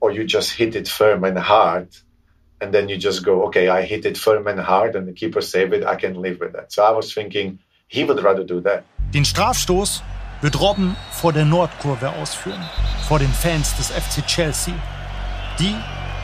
[0.00, 1.88] Or you just hit it firm and hard
[2.60, 5.40] and then you just go, okay, I hit it firm and hard and the keeper
[5.40, 6.72] saved it, I can live with that.
[6.72, 8.84] So I was thinking, he would rather do that.
[9.12, 10.02] Den Strafstoß
[10.40, 12.62] wird Robben vor der Nordkurve ausführen,
[13.08, 14.74] vor den Fans des FC Chelsea.
[15.58, 15.74] Die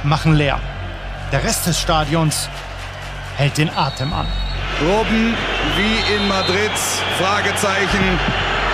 [0.05, 0.61] machen Lärm.
[1.33, 2.49] Der Rest des Stadions
[3.37, 4.27] hält den Atem an.
[4.83, 5.35] Robben
[5.77, 6.73] wie in Madrid?
[7.19, 8.19] Fragezeichen.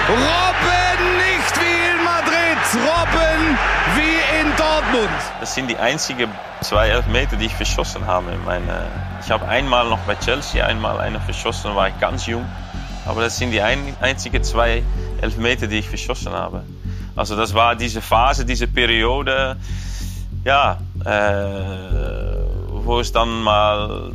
[0.08, 0.47] Robben
[4.78, 5.10] Dortmund.
[5.40, 8.30] Das sind die einzigen zwei Elfmeter, die ich verschossen habe.
[8.32, 8.86] In meine,
[9.24, 12.44] ich habe einmal noch bei Chelsea einmal eine verschossen, war ich ganz jung.
[13.04, 14.82] Aber das sind die ein, einzigen zwei
[15.20, 16.62] Elfmeter, die ich verschossen habe.
[17.16, 19.56] Also das war diese Phase, diese Periode,
[20.44, 24.12] ja, äh, wo es dann mal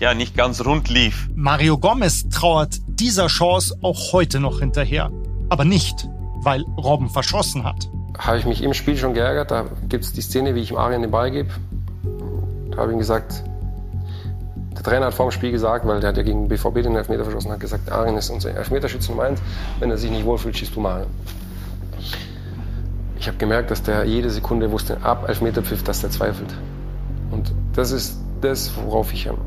[0.00, 1.28] ja, nicht ganz rund lief.
[1.34, 5.10] Mario Gomez trauert dieser Chance auch heute noch hinterher.
[5.50, 7.88] Aber nicht, weil Robben verschossen hat.
[8.18, 9.50] Habe ich mich im Spiel schon geärgert.
[9.50, 11.50] Da gibt es die Szene, wie ich ihm Arjen den Ball gebe.
[12.70, 13.42] Da habe ich ihm gesagt,
[14.74, 17.24] der Trainer hat vor dem Spiel gesagt, weil der hat ja gegen BVB den Elfmeter
[17.24, 19.40] verschossen, hat gesagt, Arjen ist unser Elfmeterschütze Nummer eins.
[19.78, 21.06] Wenn er sich nicht wohlfühlt, schießt du Mario.
[23.18, 26.54] Ich habe gemerkt, dass der jede Sekunde wusste, ab Elfmeterpfiff, dass der zweifelt.
[27.30, 29.38] Und das ist das, worauf ich am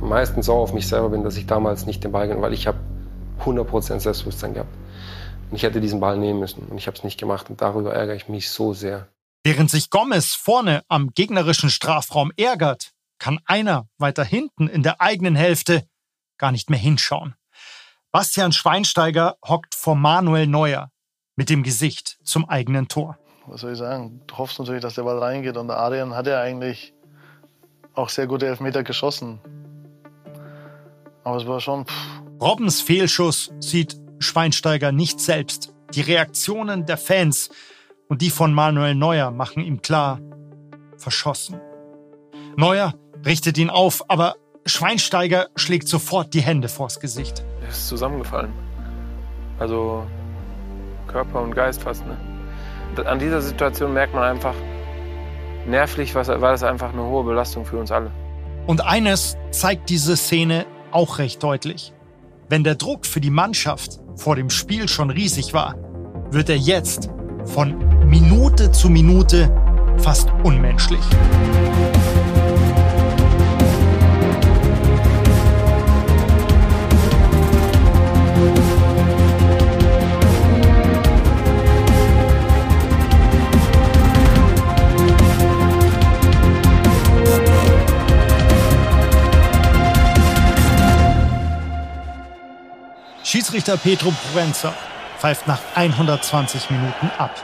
[0.00, 2.66] meisten sauer auf mich selber bin, dass ich damals nicht den Ball genommen weil ich
[2.66, 2.78] habe
[3.44, 4.70] 100% Selbstbewusstsein gehabt.
[5.50, 7.94] Und ich hätte diesen Ball nehmen müssen und ich habe es nicht gemacht und darüber
[7.94, 9.08] ärgere ich mich so sehr.
[9.44, 15.36] Während sich Gomez vorne am gegnerischen Strafraum ärgert, kann einer weiter hinten in der eigenen
[15.36, 15.86] Hälfte
[16.36, 17.34] gar nicht mehr hinschauen.
[18.12, 20.90] Bastian Schweinsteiger hockt vor Manuel Neuer
[21.36, 23.18] mit dem Gesicht zum eigenen Tor.
[23.46, 24.20] Was soll ich sagen?
[24.26, 26.92] Du hoffst natürlich, dass der Ball reingeht und der Adrian hat ja eigentlich
[27.94, 29.40] auch sehr gute Elfmeter geschossen.
[31.24, 31.86] Aber es war schon.
[31.86, 32.20] Pff.
[32.40, 35.74] Robbens Fehlschuss sieht Schweinsteiger nicht selbst.
[35.94, 37.50] Die Reaktionen der Fans
[38.08, 40.20] und die von Manuel Neuer machen ihm klar,
[40.96, 41.60] verschossen.
[42.56, 44.34] Neuer richtet ihn auf, aber
[44.66, 47.44] Schweinsteiger schlägt sofort die Hände vors Gesicht.
[47.62, 48.52] Er ist zusammengefallen.
[49.58, 50.06] Also
[51.06, 52.04] Körper und Geist fast.
[52.06, 52.16] Ne?
[53.04, 54.54] An dieser Situation merkt man einfach,
[55.66, 58.10] nervlich war das einfach eine hohe Belastung für uns alle.
[58.66, 61.92] Und eines zeigt diese Szene auch recht deutlich.
[62.48, 65.76] Wenn der Druck für die Mannschaft vor dem Spiel schon riesig war,
[66.30, 67.08] wird er jetzt
[67.44, 69.50] von Minute zu Minute
[69.98, 71.00] fast unmenschlich.
[93.28, 94.72] Schiedsrichter Petro Provenza
[95.18, 97.34] pfeift nach 120 Minuten ab.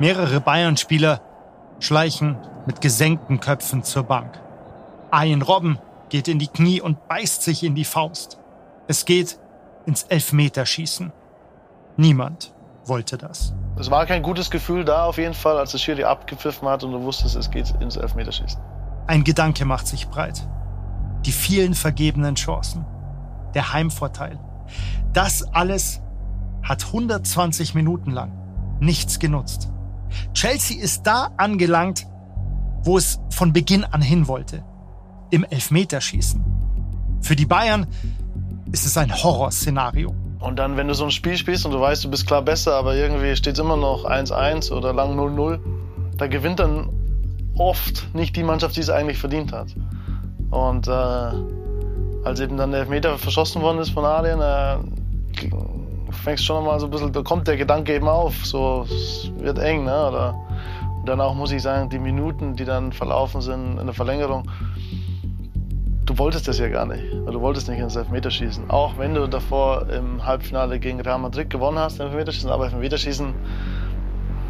[0.00, 1.20] Mehrere Bayern-Spieler
[1.78, 4.42] schleichen mit gesenkten Köpfen zur Bank.
[5.12, 8.40] Ayen Robben geht in die Knie und beißt sich in die Faust.
[8.88, 9.38] Es geht
[9.86, 11.12] ins Elfmeterschießen.
[11.96, 12.52] Niemand
[12.84, 13.54] wollte das.
[13.78, 16.90] Es war kein gutes Gefühl da auf jeden Fall, als der Schiri abgepfiffen hat und
[16.90, 18.60] du wusstest, es geht ins Elfmeterschießen.
[19.06, 20.42] Ein Gedanke macht sich breit.
[21.24, 22.84] Die vielen vergebenen Chancen.
[23.54, 24.40] Der Heimvorteil.
[25.12, 26.00] Das alles
[26.62, 28.32] hat 120 Minuten lang
[28.80, 29.70] nichts genutzt.
[30.32, 32.06] Chelsea ist da angelangt,
[32.82, 34.64] wo es von Beginn an hin wollte.
[35.30, 36.42] Im Elfmeterschießen.
[37.20, 37.86] Für die Bayern
[38.72, 40.14] ist es ein Horrorszenario.
[40.38, 42.74] Und dann, wenn du so ein Spiel spielst und du weißt, du bist klar besser,
[42.74, 45.58] aber irgendwie steht es immer noch 1-1 oder lang 0-0,
[46.16, 46.88] da gewinnt dann
[47.56, 49.74] oft nicht die Mannschaft, die es eigentlich verdient hat.
[50.50, 51.32] Und äh,
[52.24, 54.78] als eben dann der Elfmeter verschossen worden ist von Adrian, äh,
[56.12, 59.58] fängst schon mal so ein bisschen, da kommt der Gedanke eben auf, so, es wird
[59.58, 60.08] eng, ne?
[60.08, 60.34] Oder,
[60.98, 64.50] und dann auch, muss ich sagen, die Minuten, die dann verlaufen sind in der Verlängerung,
[66.04, 67.04] du wolltest das ja gar nicht.
[67.12, 68.70] Du wolltest nicht ins Elfmeterschießen.
[68.70, 73.34] Auch wenn du davor im Halbfinale gegen Real Madrid gewonnen hast Elfmeterschießen, aber Elfmeterschießen,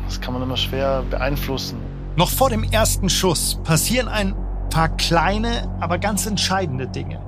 [0.06, 1.78] das kann man immer schwer beeinflussen.
[2.16, 4.34] Noch vor dem ersten Schuss passieren ein
[4.70, 7.27] paar kleine, aber ganz entscheidende Dinge.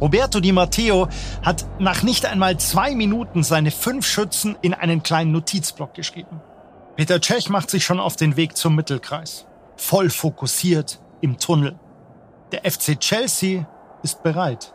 [0.00, 1.08] Roberto Di Matteo
[1.42, 6.40] hat nach nicht einmal zwei Minuten seine fünf Schützen in einen kleinen Notizblock geschrieben.
[6.96, 9.46] Peter Cech macht sich schon auf den Weg zum Mittelkreis.
[9.76, 11.78] Voll fokussiert im Tunnel.
[12.52, 13.66] Der FC Chelsea
[14.02, 14.74] ist bereit.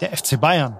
[0.00, 0.78] Der FC Bayern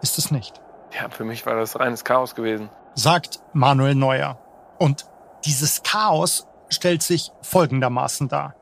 [0.00, 0.60] ist es nicht.
[0.94, 2.70] Ja, für mich war das reines Chaos gewesen.
[2.94, 4.38] Sagt Manuel Neuer.
[4.78, 5.06] Und
[5.44, 8.54] dieses Chaos stellt sich folgendermaßen dar.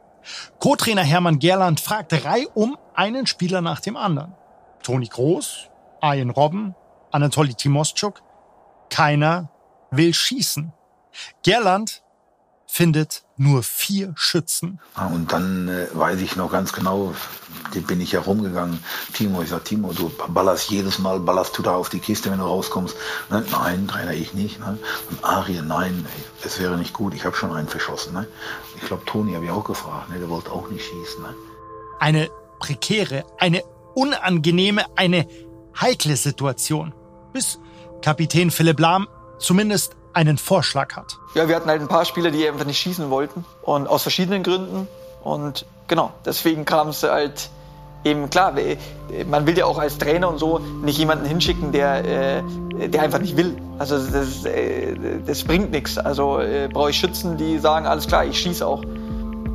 [0.59, 4.35] Co-Trainer Hermann Gerland fragt reihum einen Spieler nach dem anderen.
[4.83, 5.69] Toni Groß,
[6.01, 6.75] Arjen Robben,
[7.13, 8.23] Anatoly Timoschuk.
[8.89, 9.51] Keiner
[9.91, 10.73] will schießen.
[11.43, 12.03] Gerland
[12.67, 14.81] findet nur vier Schützen.
[14.95, 17.13] Ah, und dann äh, weiß ich noch ganz genau,
[17.75, 18.83] den bin ich herumgegangen.
[19.13, 22.39] Timo, ich sag, Timo, du ballerst jedes Mal, ballerst du da auf die Kiste, wenn
[22.39, 22.97] du rauskommst.
[23.29, 23.45] Ne?
[23.51, 24.61] Nein, Trainer, ich nicht.
[24.61, 24.79] Ne?
[25.11, 26.07] Und Arjen, nein,
[26.45, 28.13] es wäre nicht gut, ich habe schon einen verschossen.
[28.13, 28.29] Ne?
[28.77, 30.19] Ich glaube, Toni habe ich auch gefragt, ne?
[30.21, 31.23] der wollte auch nicht schießen.
[31.23, 31.35] Ne?
[31.99, 35.27] Eine prekäre, eine unangenehme, eine
[35.81, 36.95] heikle Situation.
[37.33, 37.59] Bis
[38.03, 41.19] Kapitän Philipp Lahm zumindest einen Vorschlag hat.
[41.35, 44.43] Ja, wir hatten halt ein paar Spieler, die einfach nicht schießen wollten und aus verschiedenen
[44.43, 44.89] Gründen.
[45.23, 47.51] Und genau, deswegen kam es halt
[48.03, 48.55] eben klar,
[49.29, 53.19] man will ja auch als Trainer und so nicht jemanden hinschicken, der, äh, der einfach
[53.19, 53.57] nicht will.
[53.79, 55.99] Also das, äh, das bringt nichts.
[55.99, 58.83] Also äh, brauche ich Schützen, die sagen, alles klar, ich schieße auch.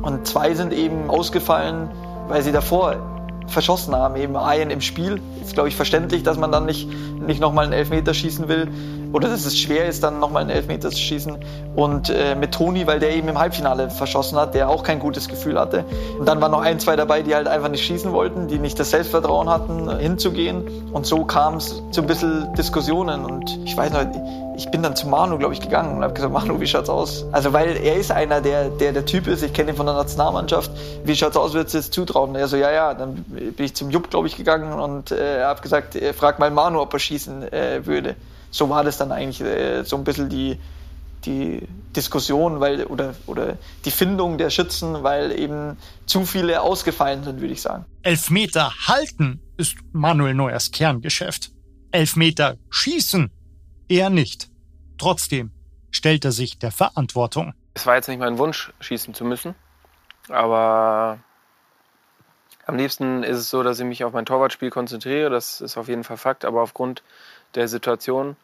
[0.02, 1.90] Und zwei sind eben ausgefallen,
[2.28, 3.15] weil sie davor
[3.48, 5.20] verschossen haben, eben Ayen im Spiel.
[5.42, 6.88] Ist, glaube ich, verständlich, dass man dann nicht,
[7.20, 8.68] nicht nochmal einen Elfmeter schießen will
[9.12, 11.38] oder dass es schwer ist, dann nochmal einen Elfmeter zu schießen.
[11.74, 15.28] Und äh, mit Toni, weil der eben im Halbfinale verschossen hat, der auch kein gutes
[15.28, 15.84] Gefühl hatte.
[16.18, 18.78] Und dann waren noch ein, zwei dabei, die halt einfach nicht schießen wollten, die nicht
[18.78, 20.90] das Selbstvertrauen hatten, hinzugehen.
[20.92, 23.24] Und so kam es zu ein bisschen Diskussionen.
[23.24, 24.04] Und ich weiß noch,
[24.56, 27.26] ich bin dann zu Manu, glaube ich, gegangen und habe gesagt, Manu, wie schaut's aus?
[27.32, 29.94] Also weil er ist einer, der der, der Typ ist, ich kenne ihn von der
[29.94, 30.70] Nationalmannschaft.
[31.04, 32.30] Wie schaut's aus, würdest du es zutrauen?
[32.30, 32.94] Und er so, ja, ja.
[32.94, 36.50] Dann bin ich zum Jupp, glaube ich, gegangen und äh, habe gesagt, äh, frag mal
[36.50, 38.16] Manu, ob er schießen äh, würde.
[38.50, 40.58] So war das dann eigentlich äh, so ein bisschen die,
[41.26, 47.40] die Diskussion weil, oder, oder die Findung der Schützen, weil eben zu viele ausgefallen sind,
[47.40, 47.84] würde ich sagen.
[48.02, 51.50] Elfmeter halten ist Manuel Neuers Kerngeschäft.
[51.90, 53.30] Elfmeter schießen
[53.88, 54.48] eher nicht.
[54.98, 55.52] Trotzdem
[55.90, 57.54] stellt er sich der Verantwortung.
[57.74, 59.54] Es war jetzt nicht mein Wunsch, schießen zu müssen,
[60.28, 61.18] aber
[62.66, 65.30] am liebsten ist es so, dass ich mich auf mein Torwartspiel konzentriere.
[65.30, 66.44] Das ist auf jeden Fall Fakt.
[66.44, 67.04] Aber aufgrund
[67.54, 68.36] der Situation,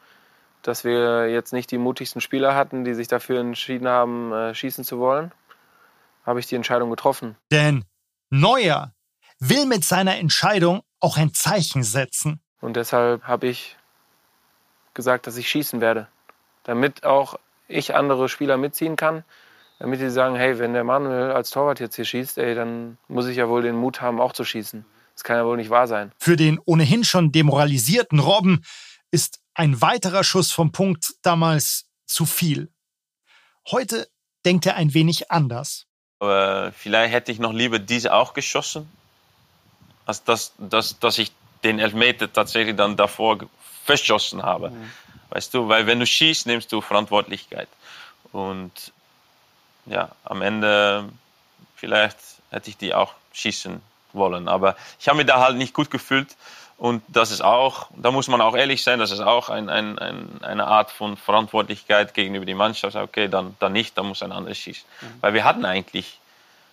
[0.62, 4.84] dass wir jetzt nicht die mutigsten Spieler hatten, die sich dafür entschieden haben, äh, schießen
[4.84, 5.32] zu wollen,
[6.24, 7.36] habe ich die Entscheidung getroffen.
[7.50, 7.84] Denn
[8.30, 8.94] Neuer
[9.40, 12.40] will mit seiner Entscheidung auch ein Zeichen setzen.
[12.60, 13.76] Und deshalb habe ich
[14.94, 16.08] gesagt, dass ich schießen werde.
[16.64, 19.24] Damit auch ich andere Spieler mitziehen kann,
[19.78, 23.26] damit die sagen, hey, wenn der Manuel als Torwart jetzt hier schießt, ey, dann muss
[23.26, 24.84] ich ja wohl den Mut haben, auch zu schießen.
[25.14, 26.12] Das kann ja wohl nicht wahr sein.
[26.18, 28.64] Für den ohnehin schon demoralisierten Robben
[29.10, 32.72] ist ein weiterer Schuss vom Punkt damals zu viel.
[33.70, 34.08] Heute
[34.44, 35.86] denkt er ein wenig anders.
[36.18, 38.88] Aber vielleicht hätte ich noch lieber diese auch geschossen,
[40.06, 41.32] als dass, dass, dass ich
[41.64, 43.38] den Elfmeter tatsächlich dann davor
[43.84, 44.70] verschossen habe.
[44.70, 44.90] Mhm.
[45.30, 47.68] Weißt du, weil wenn du schießt, nimmst du Verantwortlichkeit.
[48.32, 48.92] Und
[49.86, 51.08] ja, am Ende
[51.76, 52.18] vielleicht
[52.50, 53.80] hätte ich die auch schießen
[54.12, 54.48] wollen.
[54.48, 56.36] Aber ich habe mich da halt nicht gut gefühlt.
[56.78, 59.98] Und das ist auch, da muss man auch ehrlich sein, das ist auch ein, ein,
[59.98, 62.96] ein, eine Art von Verantwortlichkeit gegenüber die Mannschaft.
[62.96, 64.84] Okay, dann, dann nicht, dann muss ein anderes schießen.
[65.00, 65.06] Mhm.
[65.20, 66.18] Weil wir hatten eigentlich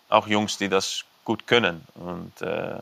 [0.10, 1.86] auch Jungs, die das gut können.
[1.93, 2.76] Und, äh,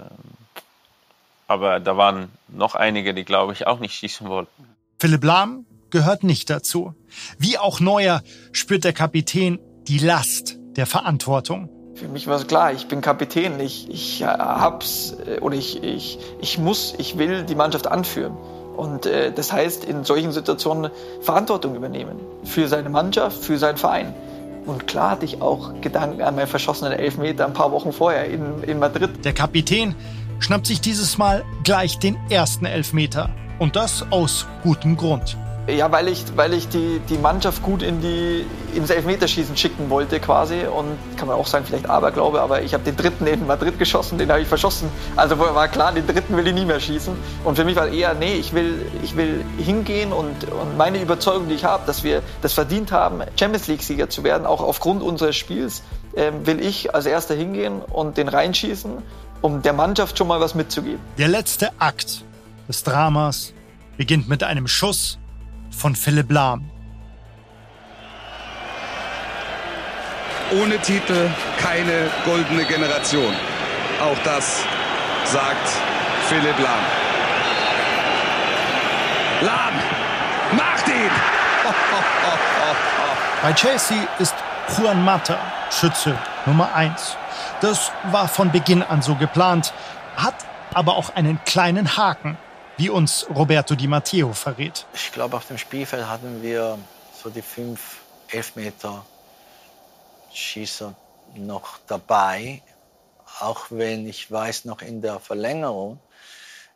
[1.47, 4.67] aber da waren noch einige, die, glaube ich, auch nicht schießen wollten.
[4.99, 6.93] Philipp Lahm gehört nicht dazu.
[7.37, 11.69] Wie auch Neuer spürt der Kapitän die Last der Verantwortung.
[11.95, 16.19] Für mich war es klar, ich bin Kapitän, ich, ich hab's äh, oder ich, ich,
[16.41, 18.37] ich muss, ich will die Mannschaft anführen.
[18.75, 22.19] Und äh, das heißt, in solchen Situationen Verantwortung übernehmen.
[22.43, 24.13] Für seine Mannschaft, für seinen Verein.
[24.67, 28.61] Und klar hatte ich auch Gedanken an meinen verschossenen Elfmeter ein paar Wochen vorher in,
[28.63, 29.09] in Madrid.
[29.23, 29.95] Der Kapitän
[30.39, 33.29] schnappt sich dieses Mal gleich den ersten Elfmeter.
[33.59, 35.37] Und das aus gutem Grund.
[35.67, 40.21] Ja, weil ich, weil ich die, die Mannschaft gut in die, ins Elfmeterschießen schicken wollte
[40.21, 40.61] quasi.
[40.61, 44.17] Und kann man auch sagen, vielleicht Aberglaube, aber ich habe den dritten in Madrid geschossen,
[44.17, 44.89] den habe ich verschossen.
[45.17, 47.13] Also war klar, den dritten will ich nie mehr schießen.
[47.43, 51.49] Und für mich war eher, nee, ich will, ich will hingehen und, und meine Überzeugung,
[51.49, 55.35] die ich habe, dass wir das verdient haben, Champions League-Sieger zu werden, auch aufgrund unseres
[55.35, 55.83] Spiels,
[56.15, 59.03] äh, will ich als erster hingehen und den reinschießen,
[59.41, 60.99] um der Mannschaft schon mal was mitzugeben.
[61.17, 62.23] Der letzte Akt
[62.67, 63.53] des Dramas
[63.97, 65.17] beginnt mit einem Schuss
[65.71, 66.69] von Philipp Lahm.
[70.61, 71.29] Ohne Titel
[71.59, 73.33] keine goldene Generation.
[74.01, 74.63] Auch das
[75.25, 75.67] sagt
[76.29, 76.85] Philipp Lahm.
[79.41, 79.73] Lahm
[80.55, 81.11] macht ihn!
[83.41, 84.35] Bei Chelsea ist
[84.77, 85.37] Juan Mata
[85.69, 86.17] Schütze
[86.47, 87.17] Nummer 1.
[87.59, 89.73] Das war von Beginn an so geplant,
[90.15, 90.33] hat
[90.73, 92.37] aber auch einen kleinen Haken,
[92.77, 94.85] wie uns Roberto Di Matteo verrät.
[94.93, 96.79] Ich glaube, auf dem Spielfeld hatten wir
[97.21, 97.97] so die fünf
[98.29, 99.05] Elfmeter
[100.31, 100.95] Schießer
[101.35, 102.61] noch dabei.
[103.41, 105.99] Auch wenn ich weiß, noch in der Verlängerung,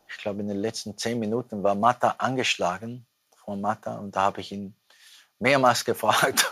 [0.06, 3.06] ich glaube in den letzten zehn Minuten war Mata angeschlagen,
[3.42, 4.74] von Mata, und da habe ich ihn
[5.38, 6.50] mehrmals gefragt,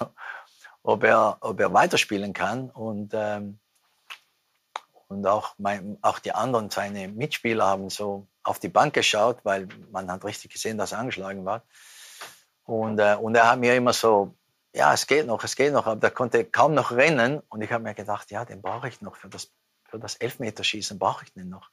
[0.82, 2.70] ob er, ob er weiterspielen kann.
[2.70, 3.58] Und, ähm,
[5.08, 9.68] und auch, mein, auch die anderen, seine Mitspieler haben so auf die Bank geschaut, weil
[9.90, 11.62] man hat richtig gesehen, dass er angeschlagen war.
[12.64, 14.34] Und, äh, und er hat mir immer so,
[14.72, 17.40] ja, es geht noch, es geht noch, aber der konnte kaum noch rennen.
[17.48, 19.50] Und ich habe mir gedacht, ja, den brauche ich noch für das,
[19.84, 21.70] für das Elfmeterschießen, brauche ich den noch.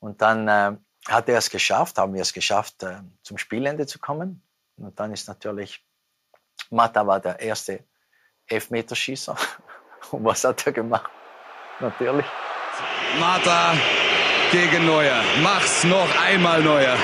[0.00, 0.76] Und dann äh,
[1.06, 4.42] hat er es geschafft, haben wir es geschafft, äh, zum Spielende zu kommen.
[4.76, 5.86] Und dann ist natürlich,
[6.70, 7.84] Mata war der erste
[8.46, 9.36] Elfmeterschießer.
[10.10, 11.10] Und was hat er gemacht?
[11.80, 12.26] Natürlich.
[13.18, 13.74] Mata
[14.50, 15.20] gegen Neuer.
[15.42, 16.96] Mach's noch einmal Neuer.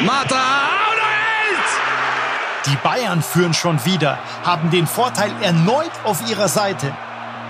[0.00, 0.78] Mata!
[2.66, 6.94] Die Bayern führen schon wieder, haben den Vorteil erneut auf ihrer Seite.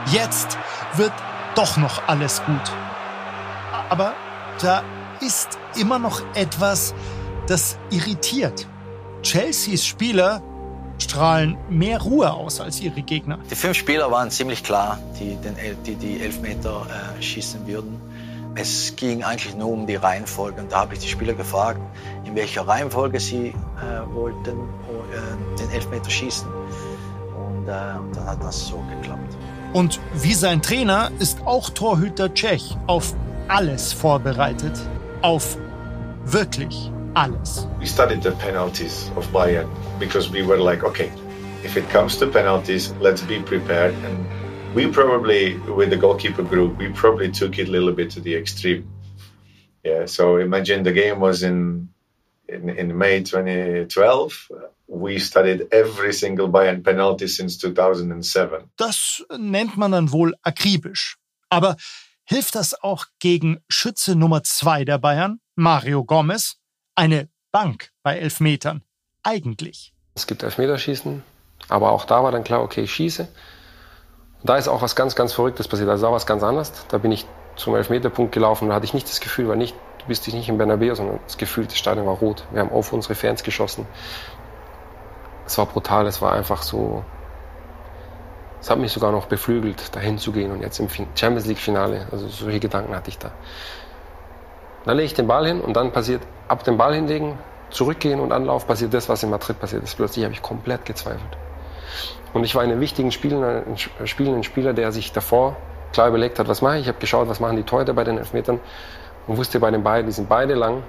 [0.06, 0.56] Jetzt
[0.94, 1.12] wird
[1.54, 2.72] doch noch alles gut.
[3.88, 4.14] Aber
[4.60, 4.82] da
[5.20, 6.94] ist immer noch etwas,
[7.48, 8.66] das irritiert.
[9.22, 10.42] Chelseas Spieler
[10.98, 13.38] strahlen mehr Ruhe aus als ihre Gegner.
[13.50, 16.86] Die fünf Spieler waren ziemlich klar, die den, die, die Elfmeter
[17.18, 18.00] äh, schießen würden.
[18.54, 20.60] Es ging eigentlich nur um die Reihenfolge.
[20.60, 21.80] Und da habe ich die Spieler gefragt,
[22.24, 23.54] in welcher Reihenfolge sie äh,
[24.14, 26.48] wollten äh, den Elfmeter schießen.
[26.48, 29.36] Und, äh, und dann hat das so geklappt.
[29.72, 33.14] Und wie sein Trainer ist auch Torhüter Tschech auf
[33.48, 34.72] alles vorbereitet.
[35.22, 35.56] Auf
[36.24, 37.66] wirklich alles.
[37.78, 41.10] We studied the penalties of Bayern because we were like, okay,
[41.64, 43.94] if it comes to penalties, let's be prepared.
[44.04, 44.26] And
[44.74, 48.34] we probably, with the goalkeeper group, we probably took it a little bit to the
[48.34, 48.88] extreme.
[49.84, 51.88] Yeah, so imagine the game was in
[52.48, 54.50] in, in May 2012.
[54.86, 58.70] We studied every single Bayern penalty since 2007.
[58.76, 61.16] Das nennt man dann wohl akribisch.
[61.50, 61.76] Aber
[62.24, 66.57] hilft das auch gegen Schütze Nummer zwei der Bayern, Mario Gomez?
[66.98, 68.82] Eine Bank bei Elfmetern.
[69.22, 69.94] Eigentlich.
[70.16, 71.22] Es gibt Elfmeterschießen,
[71.68, 73.28] aber auch da war dann klar, okay, ich schieße.
[74.42, 75.88] Da ist auch was ganz, ganz Verrücktes passiert.
[75.88, 76.72] Also da war was ganz anders.
[76.88, 77.24] Da bin ich
[77.54, 78.68] zum Elfmeterpunkt gelaufen.
[78.68, 81.38] Da hatte ich nicht das Gefühl, war nicht, du bist nicht im Bernabeu, sondern das
[81.38, 82.44] Gefühl, das Stadion war rot.
[82.50, 83.86] Wir haben auf unsere Fans geschossen.
[85.46, 86.04] Es war brutal.
[86.08, 87.04] Es war einfach so.
[88.60, 92.08] Es hat mich sogar noch beflügelt, dahin zu gehen und jetzt im Champions League Finale.
[92.10, 93.30] Also solche Gedanken hatte ich da.
[94.88, 97.36] Dann lege ich den Ball hin und dann passiert ab dem Ball hinlegen,
[97.68, 99.94] zurückgehen und Anlauf passiert das, was in Madrid passiert ist.
[99.96, 101.36] Plötzlich habe ich komplett gezweifelt.
[102.32, 103.76] Und ich war in einem wichtigen Spiel, ein
[104.06, 105.58] spielenden Spieler, der sich davor
[105.92, 106.82] klar überlegt hat, was mache ich.
[106.84, 108.60] Ich habe geschaut, was machen die Torhüter bei den Elfmetern
[109.26, 110.82] und wusste bei den beiden, die sind beide lang.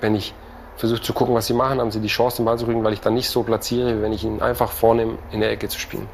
[0.00, 0.32] Wenn ich
[0.76, 2.94] versuche zu gucken, was sie machen, haben sie die Chance, den Ball zu kriegen, weil
[2.94, 5.78] ich dann nicht so platziere, wie wenn ich ihn einfach vornehme, in der Ecke zu
[5.78, 6.08] spielen.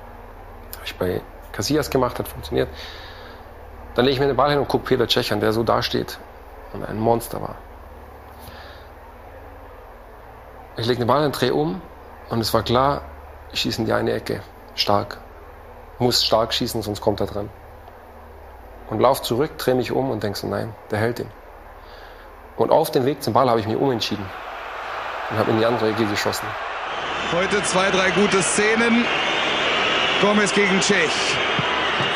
[0.74, 1.20] Habe ich bei
[1.52, 2.66] Casillas gemacht, hat funktioniert.
[3.94, 6.18] Dann lege ich mir den Ball hin und gucke Peter Tschech an, der so dasteht
[6.72, 7.56] und ein Monster war.
[10.76, 11.82] Ich lege den Ball in Dreh um
[12.30, 13.02] und es war klar,
[13.52, 14.42] ich schieße in die eine Ecke.
[14.74, 15.18] Stark.
[15.98, 17.50] Muss stark schießen, sonst kommt er dran.
[18.88, 21.30] Und lauf zurück, drehe mich um und denke so, nein, der hält ihn.
[22.56, 24.24] Und auf dem Weg zum Ball habe ich mich umentschieden
[25.30, 26.46] und habe in die andere Ecke geschossen.
[27.32, 29.04] Heute zwei, drei gute Szenen.
[30.20, 31.36] Gomez gegen Tschech.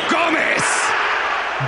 [0.08, 0.90] Gomez!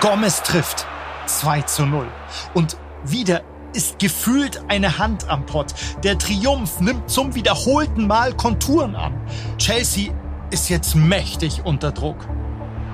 [0.01, 0.88] Gomez trifft
[1.29, 2.07] 2 zu 0.
[2.55, 3.43] Und wieder
[3.75, 5.75] ist gefühlt eine Hand am Pott.
[6.03, 9.15] Der Triumph nimmt zum wiederholten Mal Konturen an.
[9.59, 10.13] Chelsea
[10.51, 12.27] ist jetzt mächtig unter Druck.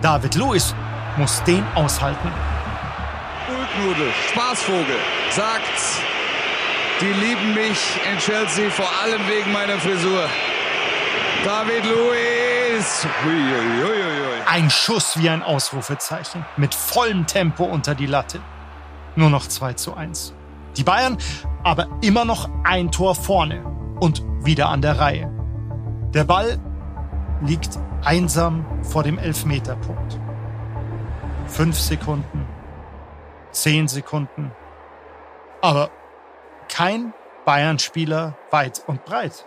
[0.03, 0.75] David Lewis
[1.17, 2.31] muss den aushalten.
[3.49, 4.97] Ulknudel, Spaßvogel,
[5.31, 5.63] sagt,
[7.01, 7.79] die lieben mich
[8.11, 10.29] in Chelsea vor allem wegen meiner Frisur.
[11.45, 13.07] David Luiz.
[14.47, 16.47] Ein Schuss wie ein Ausrufezeichen.
[16.57, 18.41] Mit vollem Tempo unter die Latte.
[19.15, 20.33] Nur noch 2 zu 1.
[20.79, 21.19] Die Bayern
[21.63, 23.63] aber immer noch ein Tor vorne
[24.01, 25.31] und wieder an der Reihe.
[26.15, 26.59] Der Ball
[27.43, 30.19] liegt einsam vor dem Elfmeterpunkt.
[31.47, 32.47] Fünf Sekunden,
[33.51, 34.51] zehn Sekunden,
[35.61, 35.91] aber
[36.69, 37.13] kein
[37.45, 39.45] Bayern-Spieler weit und breit.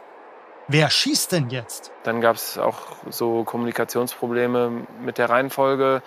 [0.68, 1.92] Wer schießt denn jetzt?
[2.04, 2.78] Dann gab es auch
[3.10, 6.02] so Kommunikationsprobleme mit der Reihenfolge.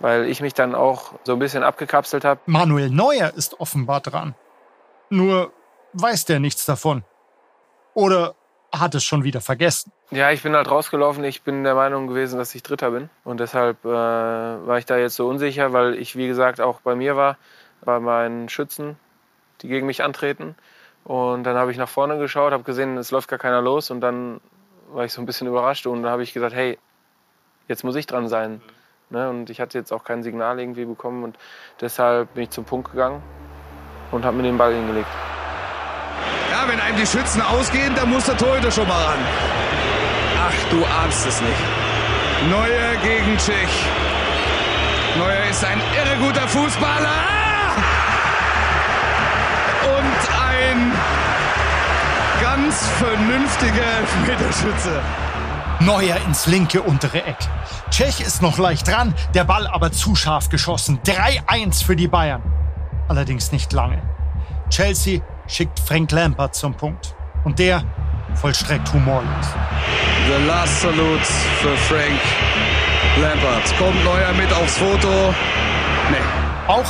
[0.00, 2.40] weil ich mich dann auch so ein bisschen abgekapselt habe.
[2.46, 4.34] Manuel Neuer ist offenbar dran.
[5.10, 5.52] Nur
[5.94, 7.02] weiß der nichts davon.
[7.94, 8.34] Oder
[8.72, 9.90] hat es schon wieder vergessen.
[10.10, 11.24] Ja, ich bin halt rausgelaufen.
[11.24, 13.10] Ich bin der Meinung gewesen, dass ich Dritter bin.
[13.24, 16.94] Und deshalb äh, war ich da jetzt so unsicher, weil ich, wie gesagt, auch bei
[16.94, 17.36] mir war,
[17.84, 18.98] bei meinen Schützen,
[19.62, 20.54] die gegen mich antreten.
[21.04, 23.90] Und dann habe ich nach vorne geschaut, habe gesehen, es läuft gar keiner los.
[23.90, 24.40] Und dann
[24.92, 25.86] war ich so ein bisschen überrascht.
[25.86, 26.78] Und da habe ich gesagt, hey,
[27.66, 28.60] jetzt muss ich dran sein.
[29.10, 29.28] Ne?
[29.30, 31.24] Und ich hatte jetzt auch kein Signal irgendwie bekommen.
[31.24, 31.38] Und
[31.80, 33.22] deshalb bin ich zum Punkt gegangen
[34.10, 35.08] und habe mir den Ball hingelegt.
[36.50, 39.18] Ja, wenn einem die Schützen ausgehen, dann muss der Torhüter schon mal ran.
[40.38, 41.62] Ach, du ahnst es nicht.
[42.50, 43.86] Neuer gegen Tschech.
[45.18, 47.37] Neuer ist ein irre guter Fußballer.
[52.78, 55.00] Ganz vernünftiger Elfmeterschütze.
[55.80, 57.36] Neuer ins linke untere Eck.
[57.90, 61.00] Tschech ist noch leicht dran, der Ball aber zu scharf geschossen.
[61.04, 62.42] 3-1 für die Bayern.
[63.08, 64.02] Allerdings nicht lange.
[64.70, 67.14] Chelsea schickt Frank Lampard zum Punkt.
[67.44, 67.82] Und der
[68.34, 69.46] vollstreckt humorlos.
[70.26, 71.24] The last salute
[71.60, 72.20] für Frank
[73.20, 73.76] Lampard.
[73.78, 75.34] Kommt Neuer mit aufs Foto?
[76.10, 76.68] Nee.
[76.68, 76.86] Auch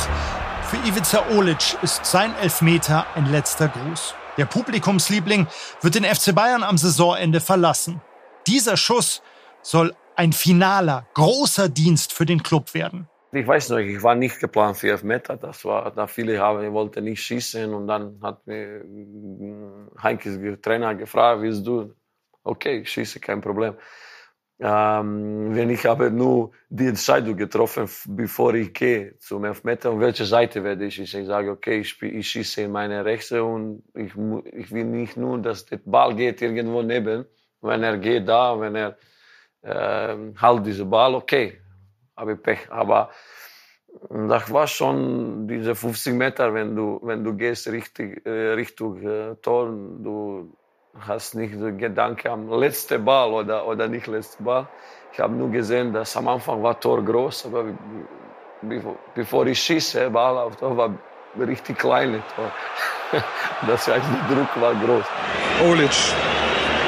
[0.63, 4.13] für Ivica Olic ist sein Elfmeter ein letzter Gruß.
[4.39, 5.47] Der Publikumsliebling
[5.81, 8.01] wird den FC Bayern am Saisonende verlassen.
[8.47, 9.21] Dieser Schuss
[9.61, 13.09] soll ein finaler, großer Dienst für den Club werden.
[13.33, 15.35] Ich weiß noch, ich war nicht geplant für Elfmeter.
[15.35, 18.85] Das war, da viele haben, ich wollte nicht schießen und dann hat mir
[20.01, 21.93] Heinkes Trainer gefragt, willst du?
[22.41, 23.73] Okay, ich schieße, kein Problem.
[24.61, 30.25] Ähm, wenn ich habe nur die Entscheidung getroffen, bevor ich gehe zum Elfmeter, und welche
[30.25, 30.99] Seite werde ich?
[30.99, 34.11] Ich sage, okay, ich, ich schieße in meine Rechte und ich,
[34.53, 37.25] ich will nicht nur, dass der Ball geht irgendwo neben.
[37.61, 38.97] Wenn er geht da, wenn er
[39.61, 41.61] äh, halt diesen Ball, okay,
[42.17, 42.69] habe ich Pech.
[42.69, 43.11] Aber
[44.09, 49.35] das war schon diese 50 Meter, wenn du, wenn du gehst richtig, äh, Richtung äh,
[49.37, 50.53] Tor, du
[51.07, 54.67] hast nicht den Gedanke am letzten Ball oder, oder nicht letzten Ball.
[55.13, 57.65] Ich habe nur gesehen, dass am Anfang war Tor groß, aber
[59.15, 60.91] bevor ich schieße, Ball auf Tor war
[61.37, 62.51] richtig kleine Tor.
[63.67, 65.03] Das heißt, der Druck war groß.
[65.67, 65.91] Olic,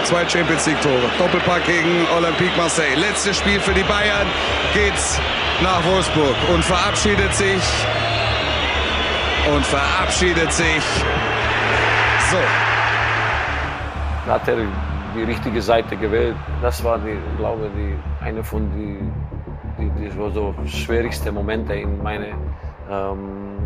[0.04, 2.96] zwei Champions League Tore, Doppelpack gegen Olympique Marseille.
[2.96, 4.28] Letztes Spiel für die Bayern
[4.74, 5.20] geht's
[5.62, 7.64] nach Wolfsburg und verabschiedet sich
[9.54, 10.84] und verabschiedet sich
[12.30, 12.81] so.
[14.28, 14.58] Hat er
[15.16, 16.36] die richtige Seite gewählt.
[16.62, 19.12] Das war, die, glaube ich, eine von den
[19.78, 22.28] die, die, so schwierigsten Momente in meiner
[22.90, 23.58] ähm,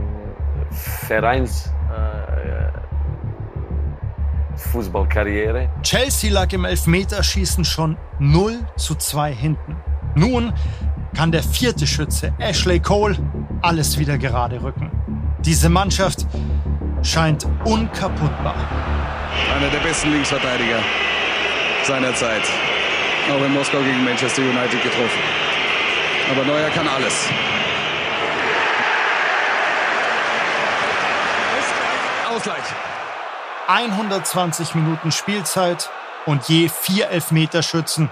[0.72, 2.70] Vereins äh,
[4.58, 5.70] Fußballkarriere.
[5.84, 9.76] Chelsea lag im Elfmeterschießen schon 0 zu 2 hinten.
[10.16, 10.54] Nun
[11.16, 13.18] kann der vierte Schütze Ashley Cole
[13.62, 14.92] alles wieder gerade rücken.
[15.40, 16.26] Diese Mannschaft
[17.02, 18.56] scheint unkaputtbar.
[19.56, 20.80] Einer der besten Linksverteidiger
[21.84, 22.44] seiner Zeit.
[23.32, 25.20] Auch in Moskau gegen Manchester United getroffen.
[26.32, 27.30] Aber Neuer kann alles.
[32.30, 32.64] Ausgleich.
[33.68, 35.90] 120 Minuten Spielzeit
[36.26, 38.12] und je vier Elfmeterschützen.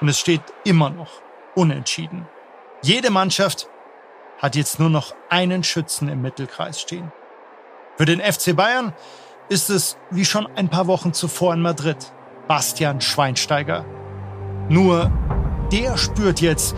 [0.00, 1.22] Und es steht immer noch
[1.54, 2.28] unentschieden.
[2.82, 3.68] Jede Mannschaft
[4.40, 7.12] hat jetzt nur noch einen Schützen im Mittelkreis stehen.
[7.96, 8.92] Für den FC Bayern
[9.48, 12.12] ist es wie schon ein paar Wochen zuvor in Madrid
[12.48, 13.84] Bastian Schweinsteiger.
[14.68, 15.10] Nur
[15.72, 16.76] der spürt jetzt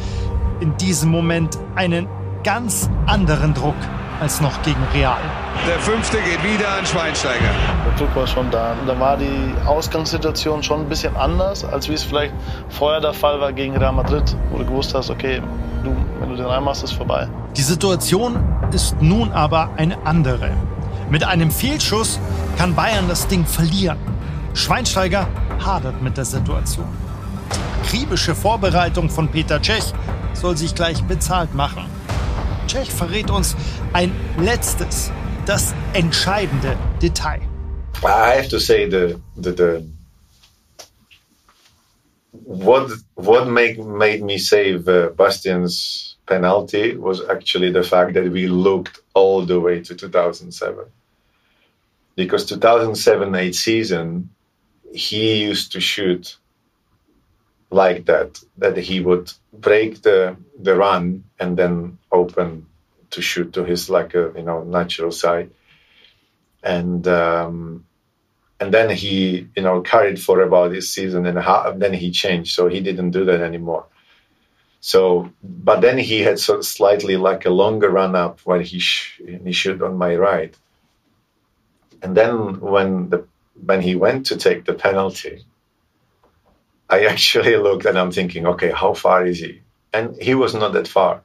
[0.61, 2.09] in diesem Moment einen
[2.45, 3.75] ganz anderen Druck
[4.21, 5.19] als noch gegen Real.
[5.67, 7.51] Der fünfte geht wieder an Schweinsteiger.
[7.87, 8.75] Der Druck war schon da.
[8.87, 12.35] Da war die Ausgangssituation schon ein bisschen anders, als wie es vielleicht
[12.69, 15.43] vorher der Fall war gegen Real Madrid, wo du gewusst hast, okay,
[15.83, 17.29] du, wenn du den reinmachst, ist vorbei.
[17.57, 18.39] Die Situation
[18.73, 20.51] ist nun aber eine andere.
[21.11, 22.21] Mit einem Fehlschuss
[22.57, 23.99] kann Bayern das Ding verlieren.
[24.55, 25.27] Schweinsteiger
[25.59, 26.87] hadert mit der Situation.
[27.85, 29.93] Kriebische Vorbereitung von Peter Cech
[30.35, 31.87] soll sich gleich bezahlt machen.
[32.69, 33.57] Cech verrät uns
[33.93, 35.11] ein letztes,
[35.47, 37.41] das entscheidende Detail.
[38.05, 39.85] I have to say the the, the
[42.45, 48.47] what what make, made me save uh, Bastian's penalty was actually the fact that we
[48.47, 50.85] looked all the way to 2007
[52.23, 54.31] because 2007-8 season
[54.93, 56.25] he used to shoot
[57.71, 62.67] like that that he would break the the run and then open
[63.11, 65.51] to shoot to his like a you know natural side
[66.63, 67.87] and um
[68.61, 72.11] and then he you know carried for about this season and a half then he
[72.11, 73.87] changed so he didn't do that anymore
[74.81, 78.79] So, but then he had sort of slightly like a longer run up when he
[78.81, 80.57] sh- he should on my right.
[82.03, 83.27] And then when the
[83.65, 85.45] when he went to take the penalty,
[86.89, 89.63] I actually looked and I'm thinking, okay, how far is he?
[89.93, 91.23] And he was not that far.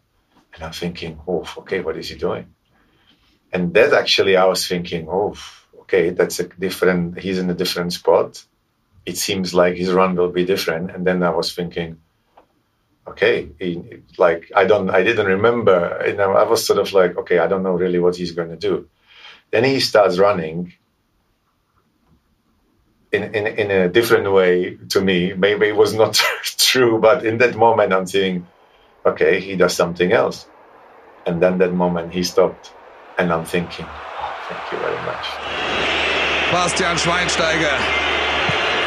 [0.53, 2.47] And I'm thinking, oh, okay, what is he doing?
[3.51, 5.35] And that actually, I was thinking, oh,
[5.81, 8.43] okay, that's a different, he's in a different spot.
[9.05, 10.91] It seems like his run will be different.
[10.91, 11.97] And then I was thinking,
[13.07, 16.03] okay, he, like, I don't, I didn't remember.
[16.07, 18.49] You know, I was sort of like, okay, I don't know really what he's going
[18.49, 18.89] to do.
[19.51, 20.73] Then he starts running
[23.11, 25.33] in, in, in a different way to me.
[25.33, 28.47] Maybe it was not true, but in that moment, I'm thinking,
[29.05, 30.47] okay, he does something else.
[31.25, 32.71] And then that moment, he stopped.
[33.17, 35.25] And I'm thinking, oh, thank you very much.
[36.51, 37.77] Bastian Schweinsteiger.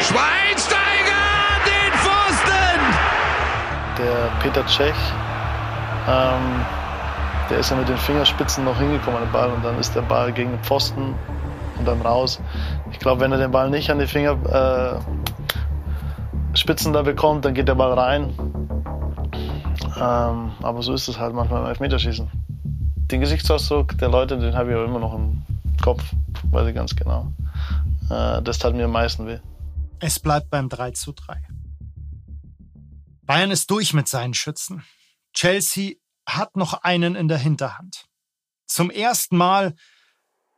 [0.00, 1.26] Schweinsteiger,
[1.66, 2.80] den Pfosten!
[3.98, 4.94] Der Peter Cech,
[6.06, 6.78] ähm,
[7.51, 10.03] der ist ja mit den Fingerspitzen noch hingekommen an den Ball und dann ist der
[10.03, 11.14] Ball gegen den Pfosten
[11.78, 12.40] und dann raus.
[12.92, 15.01] Ich glaube, wenn er den Ball nicht an die Fingerspitzen
[16.90, 18.34] äh, da bekommt, dann geht der Ball rein.
[19.96, 22.30] Ähm, aber so ist es halt manchmal im Elfmeterschießen.
[23.11, 25.42] Den Gesichtsausdruck der Leute, den habe ich auch immer noch im
[25.82, 26.05] Kopf,
[26.51, 27.32] weiß ich ganz genau.
[28.11, 29.38] Äh, das tat mir am meisten weh.
[30.01, 31.42] Es bleibt beim 3 zu 3.
[33.22, 34.84] Bayern ist durch mit seinen Schützen.
[35.34, 35.94] Chelsea
[36.37, 38.05] hat noch einen in der Hinterhand.
[38.66, 39.74] Zum ersten Mal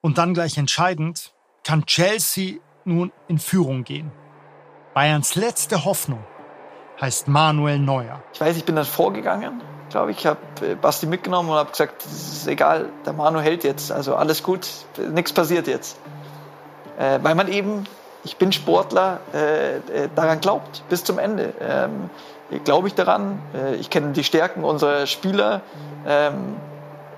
[0.01, 4.11] und dann gleich entscheidend kann Chelsea nun in Führung gehen.
[4.95, 6.25] Bayerns letzte Hoffnung
[7.01, 8.23] heißt Manuel Neuer.
[8.33, 10.19] Ich weiß, ich bin dann vorgegangen, glaube ich.
[10.19, 13.93] Ich habe äh, Basti mitgenommen und habe gesagt, es ist egal, der Manu hält jetzt,
[13.93, 14.69] also alles gut,
[15.13, 15.99] nichts passiert jetzt.
[16.99, 17.85] Äh, weil man eben,
[18.25, 21.55] ich bin Sportler, äh, äh daran glaubt, bis zum Ende.
[21.61, 22.11] Ähm,
[22.65, 23.39] glaube ich daran.
[23.55, 25.63] Äh, ich kenne die Stärken unserer Spieler.
[26.07, 26.57] Ähm,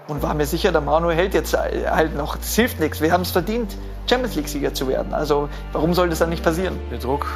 [0.08, 2.36] und war mir sicher, der Manu hält jetzt halt noch.
[2.36, 3.00] Das hilft nichts.
[3.00, 3.76] Wir haben es verdient,
[4.08, 5.14] Champions League-Sieger zu werden.
[5.14, 6.78] Also warum soll das dann nicht passieren?
[6.90, 7.26] Der Druck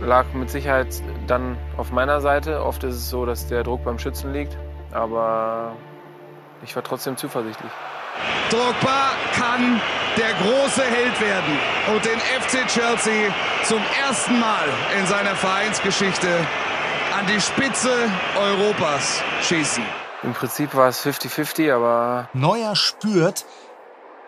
[0.00, 0.88] lag mit Sicherheit
[1.26, 2.64] dann auf meiner Seite.
[2.64, 4.56] Oft ist es so, dass der Druck beim Schützen liegt.
[4.92, 5.72] Aber
[6.62, 7.70] ich war trotzdem zuversichtlich.
[8.50, 9.80] Drogba kann
[10.16, 11.58] der große Held werden
[11.94, 13.32] und den FC Chelsea
[13.64, 14.64] zum ersten Mal
[14.98, 16.28] in seiner Vereinsgeschichte
[17.18, 17.90] an die Spitze
[18.38, 19.82] Europas schießen.
[20.22, 22.28] Im Prinzip war es 50-50, aber.
[22.32, 23.44] Neuer spürt,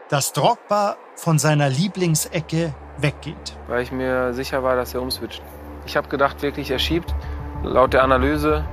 [0.08, 3.56] dass Drogba von seiner Lieblingsecke weggeht.
[3.68, 5.40] Weil ich mir sicher war, dass er umswitcht.
[5.86, 7.14] Ich habe gedacht, wirklich, er schiebt.
[7.62, 8.64] Laut der Analyse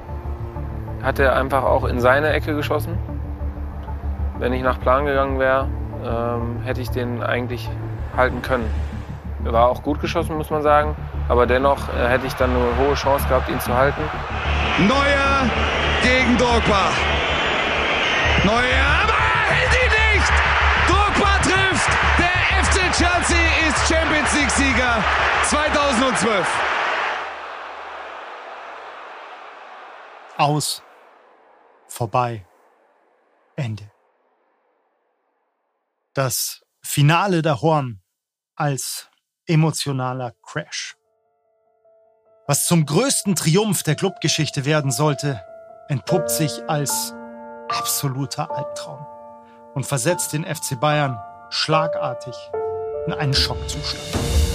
[1.03, 2.97] hat er einfach auch in seine Ecke geschossen.
[4.39, 5.67] Wenn ich nach Plan gegangen wäre,
[6.03, 7.69] ähm, hätte ich den eigentlich
[8.15, 8.69] halten können.
[9.45, 10.95] Er war auch gut geschossen, muss man sagen.
[11.29, 14.01] Aber dennoch äh, hätte ich dann eine hohe Chance gehabt, ihn zu halten.
[14.79, 15.49] Neuer
[16.01, 16.91] gegen Drogba.
[18.43, 20.33] Neuer, aber er hält ihn nicht!
[20.87, 21.89] Drogba trifft!
[22.17, 25.03] Der FC Chelsea ist Champions League-Sieger
[25.43, 26.47] 2012.
[30.37, 30.83] Aus.
[31.87, 32.45] Vorbei.
[33.55, 33.89] Ende.
[36.13, 38.01] Das Finale der Horn
[38.55, 39.09] als
[39.47, 40.95] emotionaler Crash.
[42.47, 45.41] Was zum größten Triumph der Clubgeschichte werden sollte,
[45.89, 47.13] entpuppt sich als
[47.69, 49.05] absoluter Albtraum
[49.73, 51.19] und versetzt den FC Bayern
[51.49, 52.35] schlagartig
[53.05, 54.46] in einen Schockzustand.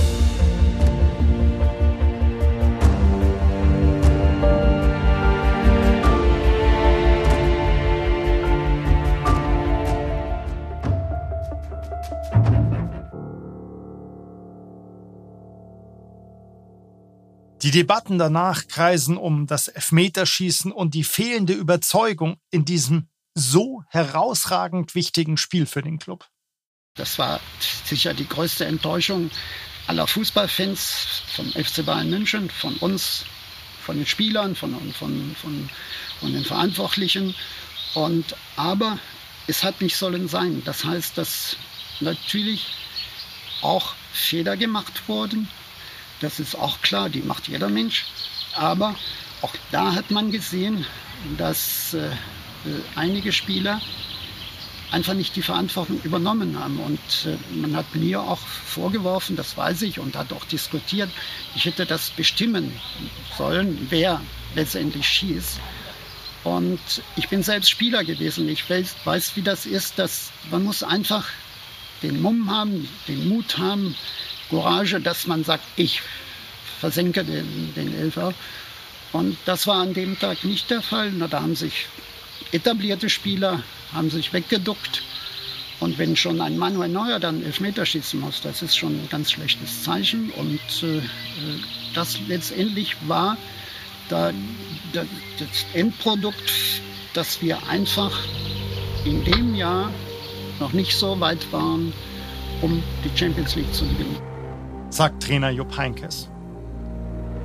[17.62, 24.96] Die Debatten danach kreisen um das Elfmeterschießen und die fehlende Überzeugung in diesem so herausragend
[24.96, 26.26] wichtigen Spiel für den Club.
[26.96, 27.38] Das war
[27.84, 29.30] sicher die größte Enttäuschung
[29.86, 33.24] aller Fußballfans vom FC Bayern München, von uns,
[33.80, 35.70] von den Spielern, von, von, von,
[36.18, 37.32] von den Verantwortlichen.
[37.94, 38.98] Und, aber
[39.46, 40.62] es hat nicht sollen sein.
[40.64, 41.56] Das heißt, dass
[42.00, 42.74] natürlich
[43.62, 45.48] auch Fehler gemacht wurden
[46.22, 48.06] das ist auch klar, die macht jeder Mensch.
[48.54, 48.94] Aber
[49.42, 50.86] auch da hat man gesehen,
[51.36, 52.10] dass äh,
[52.94, 53.80] einige Spieler
[54.90, 56.78] einfach nicht die Verantwortung übernommen haben.
[56.78, 61.10] Und äh, man hat mir auch vorgeworfen, das weiß ich, und hat auch diskutiert,
[61.54, 62.72] ich hätte das bestimmen
[63.36, 64.20] sollen, wer
[64.54, 65.60] letztendlich schießt.
[66.44, 66.80] Und
[67.16, 68.48] ich bin selbst Spieler gewesen.
[68.48, 71.26] Ich weiß, wie das ist, dass man muss einfach
[72.02, 73.94] den Mumm haben, den Mut haben,
[74.52, 76.02] Courage, dass man sagt, ich
[76.78, 78.34] versenke den, den Elfer.
[79.12, 81.10] Und das war an dem Tag nicht der Fall.
[81.10, 81.86] Na, da haben sich
[82.52, 83.62] etablierte Spieler
[83.94, 85.02] haben sich weggeduckt.
[85.80, 89.32] Und wenn schon ein Manuel Neuer dann Elfmeter schießen muss, das ist schon ein ganz
[89.32, 90.30] schlechtes Zeichen.
[90.32, 91.00] Und äh,
[91.94, 93.38] das letztendlich war
[94.10, 94.32] da,
[94.92, 95.04] da,
[95.38, 96.52] das Endprodukt,
[97.14, 98.12] dass wir einfach
[99.06, 99.90] in dem Jahr
[100.60, 101.92] noch nicht so weit waren,
[102.60, 104.31] um die Champions League zu gewinnen.
[104.92, 106.28] Sagt Trainer Jupp Heinkes.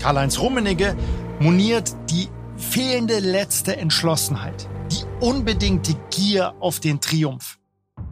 [0.02, 0.98] Karl-Heinz Rummenigge
[1.40, 2.28] moniert die
[2.58, 7.58] fehlende letzte Entschlossenheit, die unbedingte Gier auf den Triumph.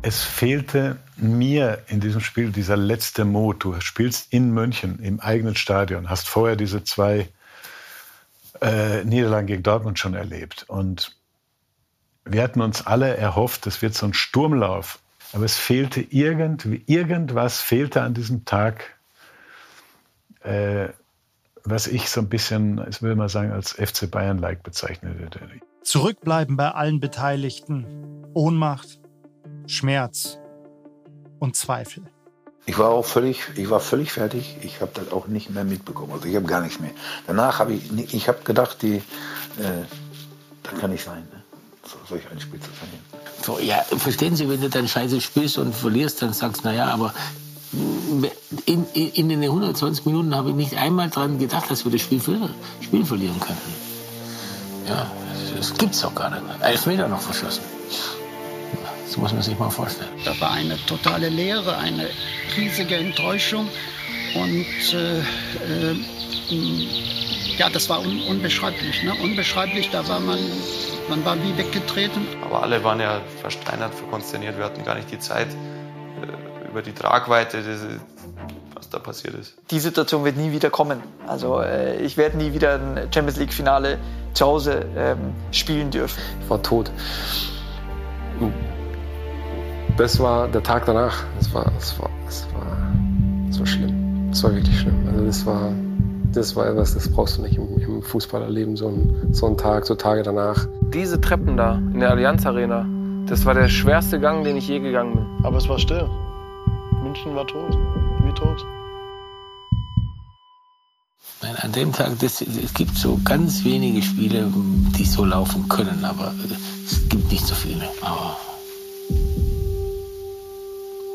[0.04, 3.62] Es fehlte mir in diesem Spiel dieser letzte Mut.
[3.62, 7.28] Du spielst in München im eigenen Stadion, hast vorher diese zwei
[8.62, 10.64] äh, Niederlagen gegen Dortmund schon erlebt.
[10.70, 11.14] Und
[12.24, 15.00] wir hatten uns alle erhofft, es wird so ein Sturmlauf.
[15.34, 18.96] Aber es fehlte irgendwie, irgendwas fehlte an diesem Tag,
[20.46, 20.90] äh,
[21.64, 25.40] was ich so ein bisschen, ich will mal sagen, als FC Bayern-like bezeichnete.
[25.84, 27.86] Zurückbleiben bei allen Beteiligten.
[28.34, 29.00] Ohnmacht,
[29.66, 30.38] Schmerz
[31.40, 32.04] und Zweifel.
[32.68, 34.58] Ich war auch völlig, ich war völlig fertig.
[34.62, 36.14] Ich habe das auch nicht mehr mitbekommen.
[36.14, 36.92] Also ich habe gar nichts mehr.
[37.28, 39.84] Danach habe ich, ich habe gedacht, die, äh,
[40.64, 41.44] das kann nicht sein, ne?
[41.88, 43.06] so, solch ein Spiel zu verlieren.
[43.44, 46.88] So, ja, verstehen Sie, wenn du dann Scheiße spielst und verlierst, dann sagst du, naja,
[46.88, 47.14] aber
[48.66, 52.22] in, in, den 120 Minuten habe ich nicht einmal daran gedacht, dass wir das Spiel,
[52.82, 53.74] Spiel verlieren könnten.
[54.88, 55.12] Ja,
[55.58, 56.42] das gibt's doch gar nicht.
[56.62, 57.64] Elf Meter noch verschossen.
[59.06, 60.10] Das muss man sich mal vorstellen.
[60.24, 62.10] Da war eine totale Leere, eine
[62.58, 63.68] riesige Enttäuschung.
[64.36, 65.96] Und äh, äh,
[67.58, 69.04] ja, das war un unbeschreiblich.
[69.04, 69.14] Ne?
[69.24, 70.40] Unbeschreiblich, da war man,
[71.10, 72.28] man war wie weggetreten.
[72.44, 74.58] Aber alle waren ja versteinert, verkonsterniert.
[74.58, 75.48] Wir hatten gar nicht die Zeit,
[76.76, 77.64] über die Tragweite,
[78.76, 79.56] was da passiert ist.
[79.72, 81.02] Die Situation wird nie wieder kommen.
[81.26, 83.98] Also äh, ich werde nie wieder ein Champions League-Finale
[84.34, 86.22] zu Hause ähm, spielen dürfen.
[86.42, 86.92] Ich war tot
[89.98, 91.24] das war der Tag danach.
[91.38, 92.78] Das war, das war, das war,
[93.48, 94.30] das war schlimm.
[94.30, 95.08] Das war wirklich schlimm.
[95.08, 95.72] Also das war,
[96.34, 99.86] das war etwas, das brauchst du nicht im, im Fußballerleben, so ein, so ein Tag,
[99.86, 100.68] so Tage danach.
[100.94, 102.86] Diese Treppen da in der Allianz Arena,
[103.28, 105.46] das war der schwerste Gang, den ich je gegangen bin.
[105.46, 106.10] Aber es war still.
[107.16, 107.72] München war tot.
[108.26, 108.66] Wie tot.
[111.62, 114.52] An dem Tag, das, es gibt so ganz wenige Spiele,
[114.98, 116.34] die so laufen können, aber
[116.84, 117.86] es gibt nicht so viele.
[118.02, 118.36] Aber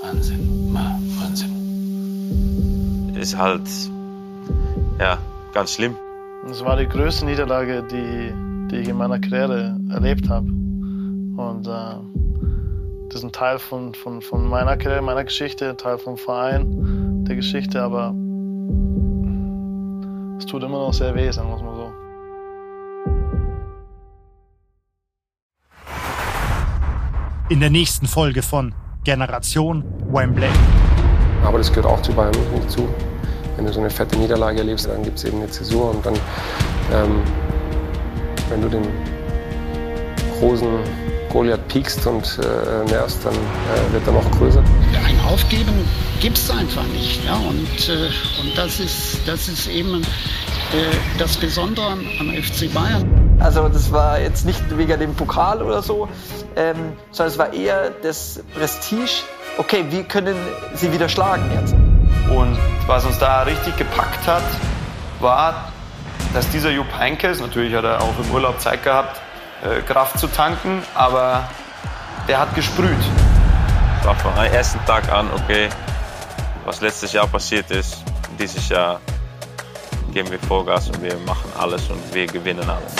[0.03, 0.74] Wahnsinn,
[1.20, 1.53] Wahnsinn.
[3.20, 3.68] Ist halt,
[4.98, 5.18] ja,
[5.53, 5.96] ganz schlimm.
[6.51, 8.32] Es war die größte Niederlage, die,
[8.70, 10.46] die ich in meiner Karriere erlebt habe.
[10.46, 12.20] Und äh,
[13.11, 17.35] das ist ein Teil von, von, von meiner Karriere, meiner Geschichte, Teil vom Verein, der
[17.35, 18.15] Geschichte, aber
[20.39, 21.93] es tut immer noch sehr weh, sagen wir es mal so.
[27.49, 29.83] In der nächsten Folge von Generation
[30.13, 30.47] Wembley.
[31.45, 32.89] Aber das gehört auch zu Bayern München zu.
[33.57, 36.15] Wenn du so eine fette Niederlage erlebst, dann gibt es eben eine Zäsur und dann,
[36.93, 37.21] ähm,
[38.51, 38.87] wenn du den
[40.39, 44.62] großen Goliath piekst und äh, nervst, dann äh, wird er noch größer.
[45.07, 45.89] Ein Aufgeben
[46.20, 47.24] gibt es einfach nicht.
[47.24, 47.37] Ja?
[47.37, 48.11] Und, äh,
[48.43, 53.39] und das, ist, das ist eben äh, das Besondere am, am FC Bayern.
[53.39, 56.09] Also das war jetzt nicht wegen dem Pokal oder so,
[56.57, 59.22] ähm, sondern es war eher das Prestige.
[59.57, 60.37] Okay, wir können
[60.74, 61.74] sie wieder schlagen jetzt.
[62.31, 64.43] Und was uns da richtig gepackt hat,
[65.20, 65.72] war,
[66.35, 69.20] dass dieser Jupp Heynckes, natürlich hat er auch im Urlaub Zeit gehabt,
[69.63, 71.49] äh, Kraft zu tanken, aber
[72.29, 72.97] der hat gesprüht.
[74.05, 75.69] War von am ersten Tag an, okay,
[76.65, 78.03] was letztes Jahr passiert ist,
[78.39, 79.01] dieses Jahr
[80.13, 82.95] geben wir Vollgas und wir machen alles und wir gewinnen alles.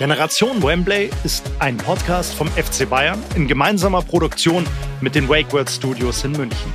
[0.00, 4.66] Generation Wembley ist ein Podcast vom FC Bayern in gemeinsamer Produktion
[5.02, 6.72] mit den WakeWord Studios in München.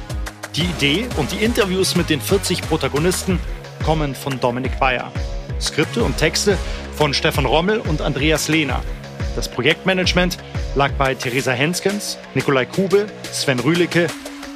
[0.55, 3.39] Die Idee und die Interviews mit den 40 Protagonisten
[3.83, 5.11] kommen von Dominik Bayer.
[5.59, 6.57] Skripte und Texte
[6.95, 8.81] von Stefan Rommel und Andreas Lehner.
[9.35, 10.37] Das Projektmanagement
[10.75, 14.07] lag bei Theresa Henskens, Nikolai Kube, Sven Rühlicke,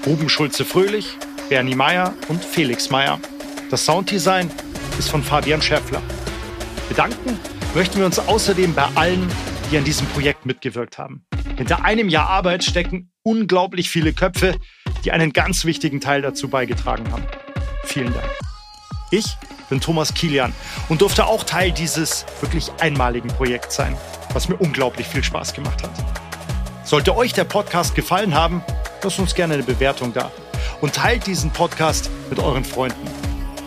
[0.06, 1.18] Ruben Schulze-Fröhlich,
[1.50, 3.20] Bernie Meyer und Felix Meyer.
[3.70, 4.50] Das Sounddesign
[4.98, 6.02] ist von Fabian Schäffler.
[6.88, 7.40] Bedanken
[7.76, 9.28] möchten wir uns außerdem bei allen,
[9.72, 11.26] die an diesem Projekt mitgewirkt haben.
[11.58, 14.56] Hinter einem Jahr Arbeit stecken unglaublich viele Köpfe,
[15.04, 17.24] die einen ganz wichtigen Teil dazu beigetragen haben.
[17.84, 18.49] Vielen Dank.
[19.12, 19.38] Ich
[19.70, 20.54] bin Thomas Kilian
[20.88, 23.98] und durfte auch Teil dieses wirklich einmaligen Projekts sein,
[24.34, 25.92] was mir unglaublich viel Spaß gemacht hat.
[26.84, 28.64] Sollte euch der Podcast gefallen haben,
[29.04, 30.32] lasst uns gerne eine Bewertung da.
[30.82, 33.06] und teilt diesen Podcast mit euren Freunden.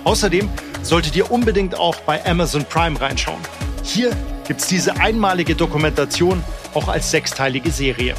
[0.05, 0.49] Außerdem
[0.83, 3.41] solltet ihr unbedingt auch bei Amazon Prime reinschauen.
[3.83, 4.17] Hier
[4.47, 6.43] gibt es diese einmalige Dokumentation
[6.75, 8.15] auch als sechsteilige Serie.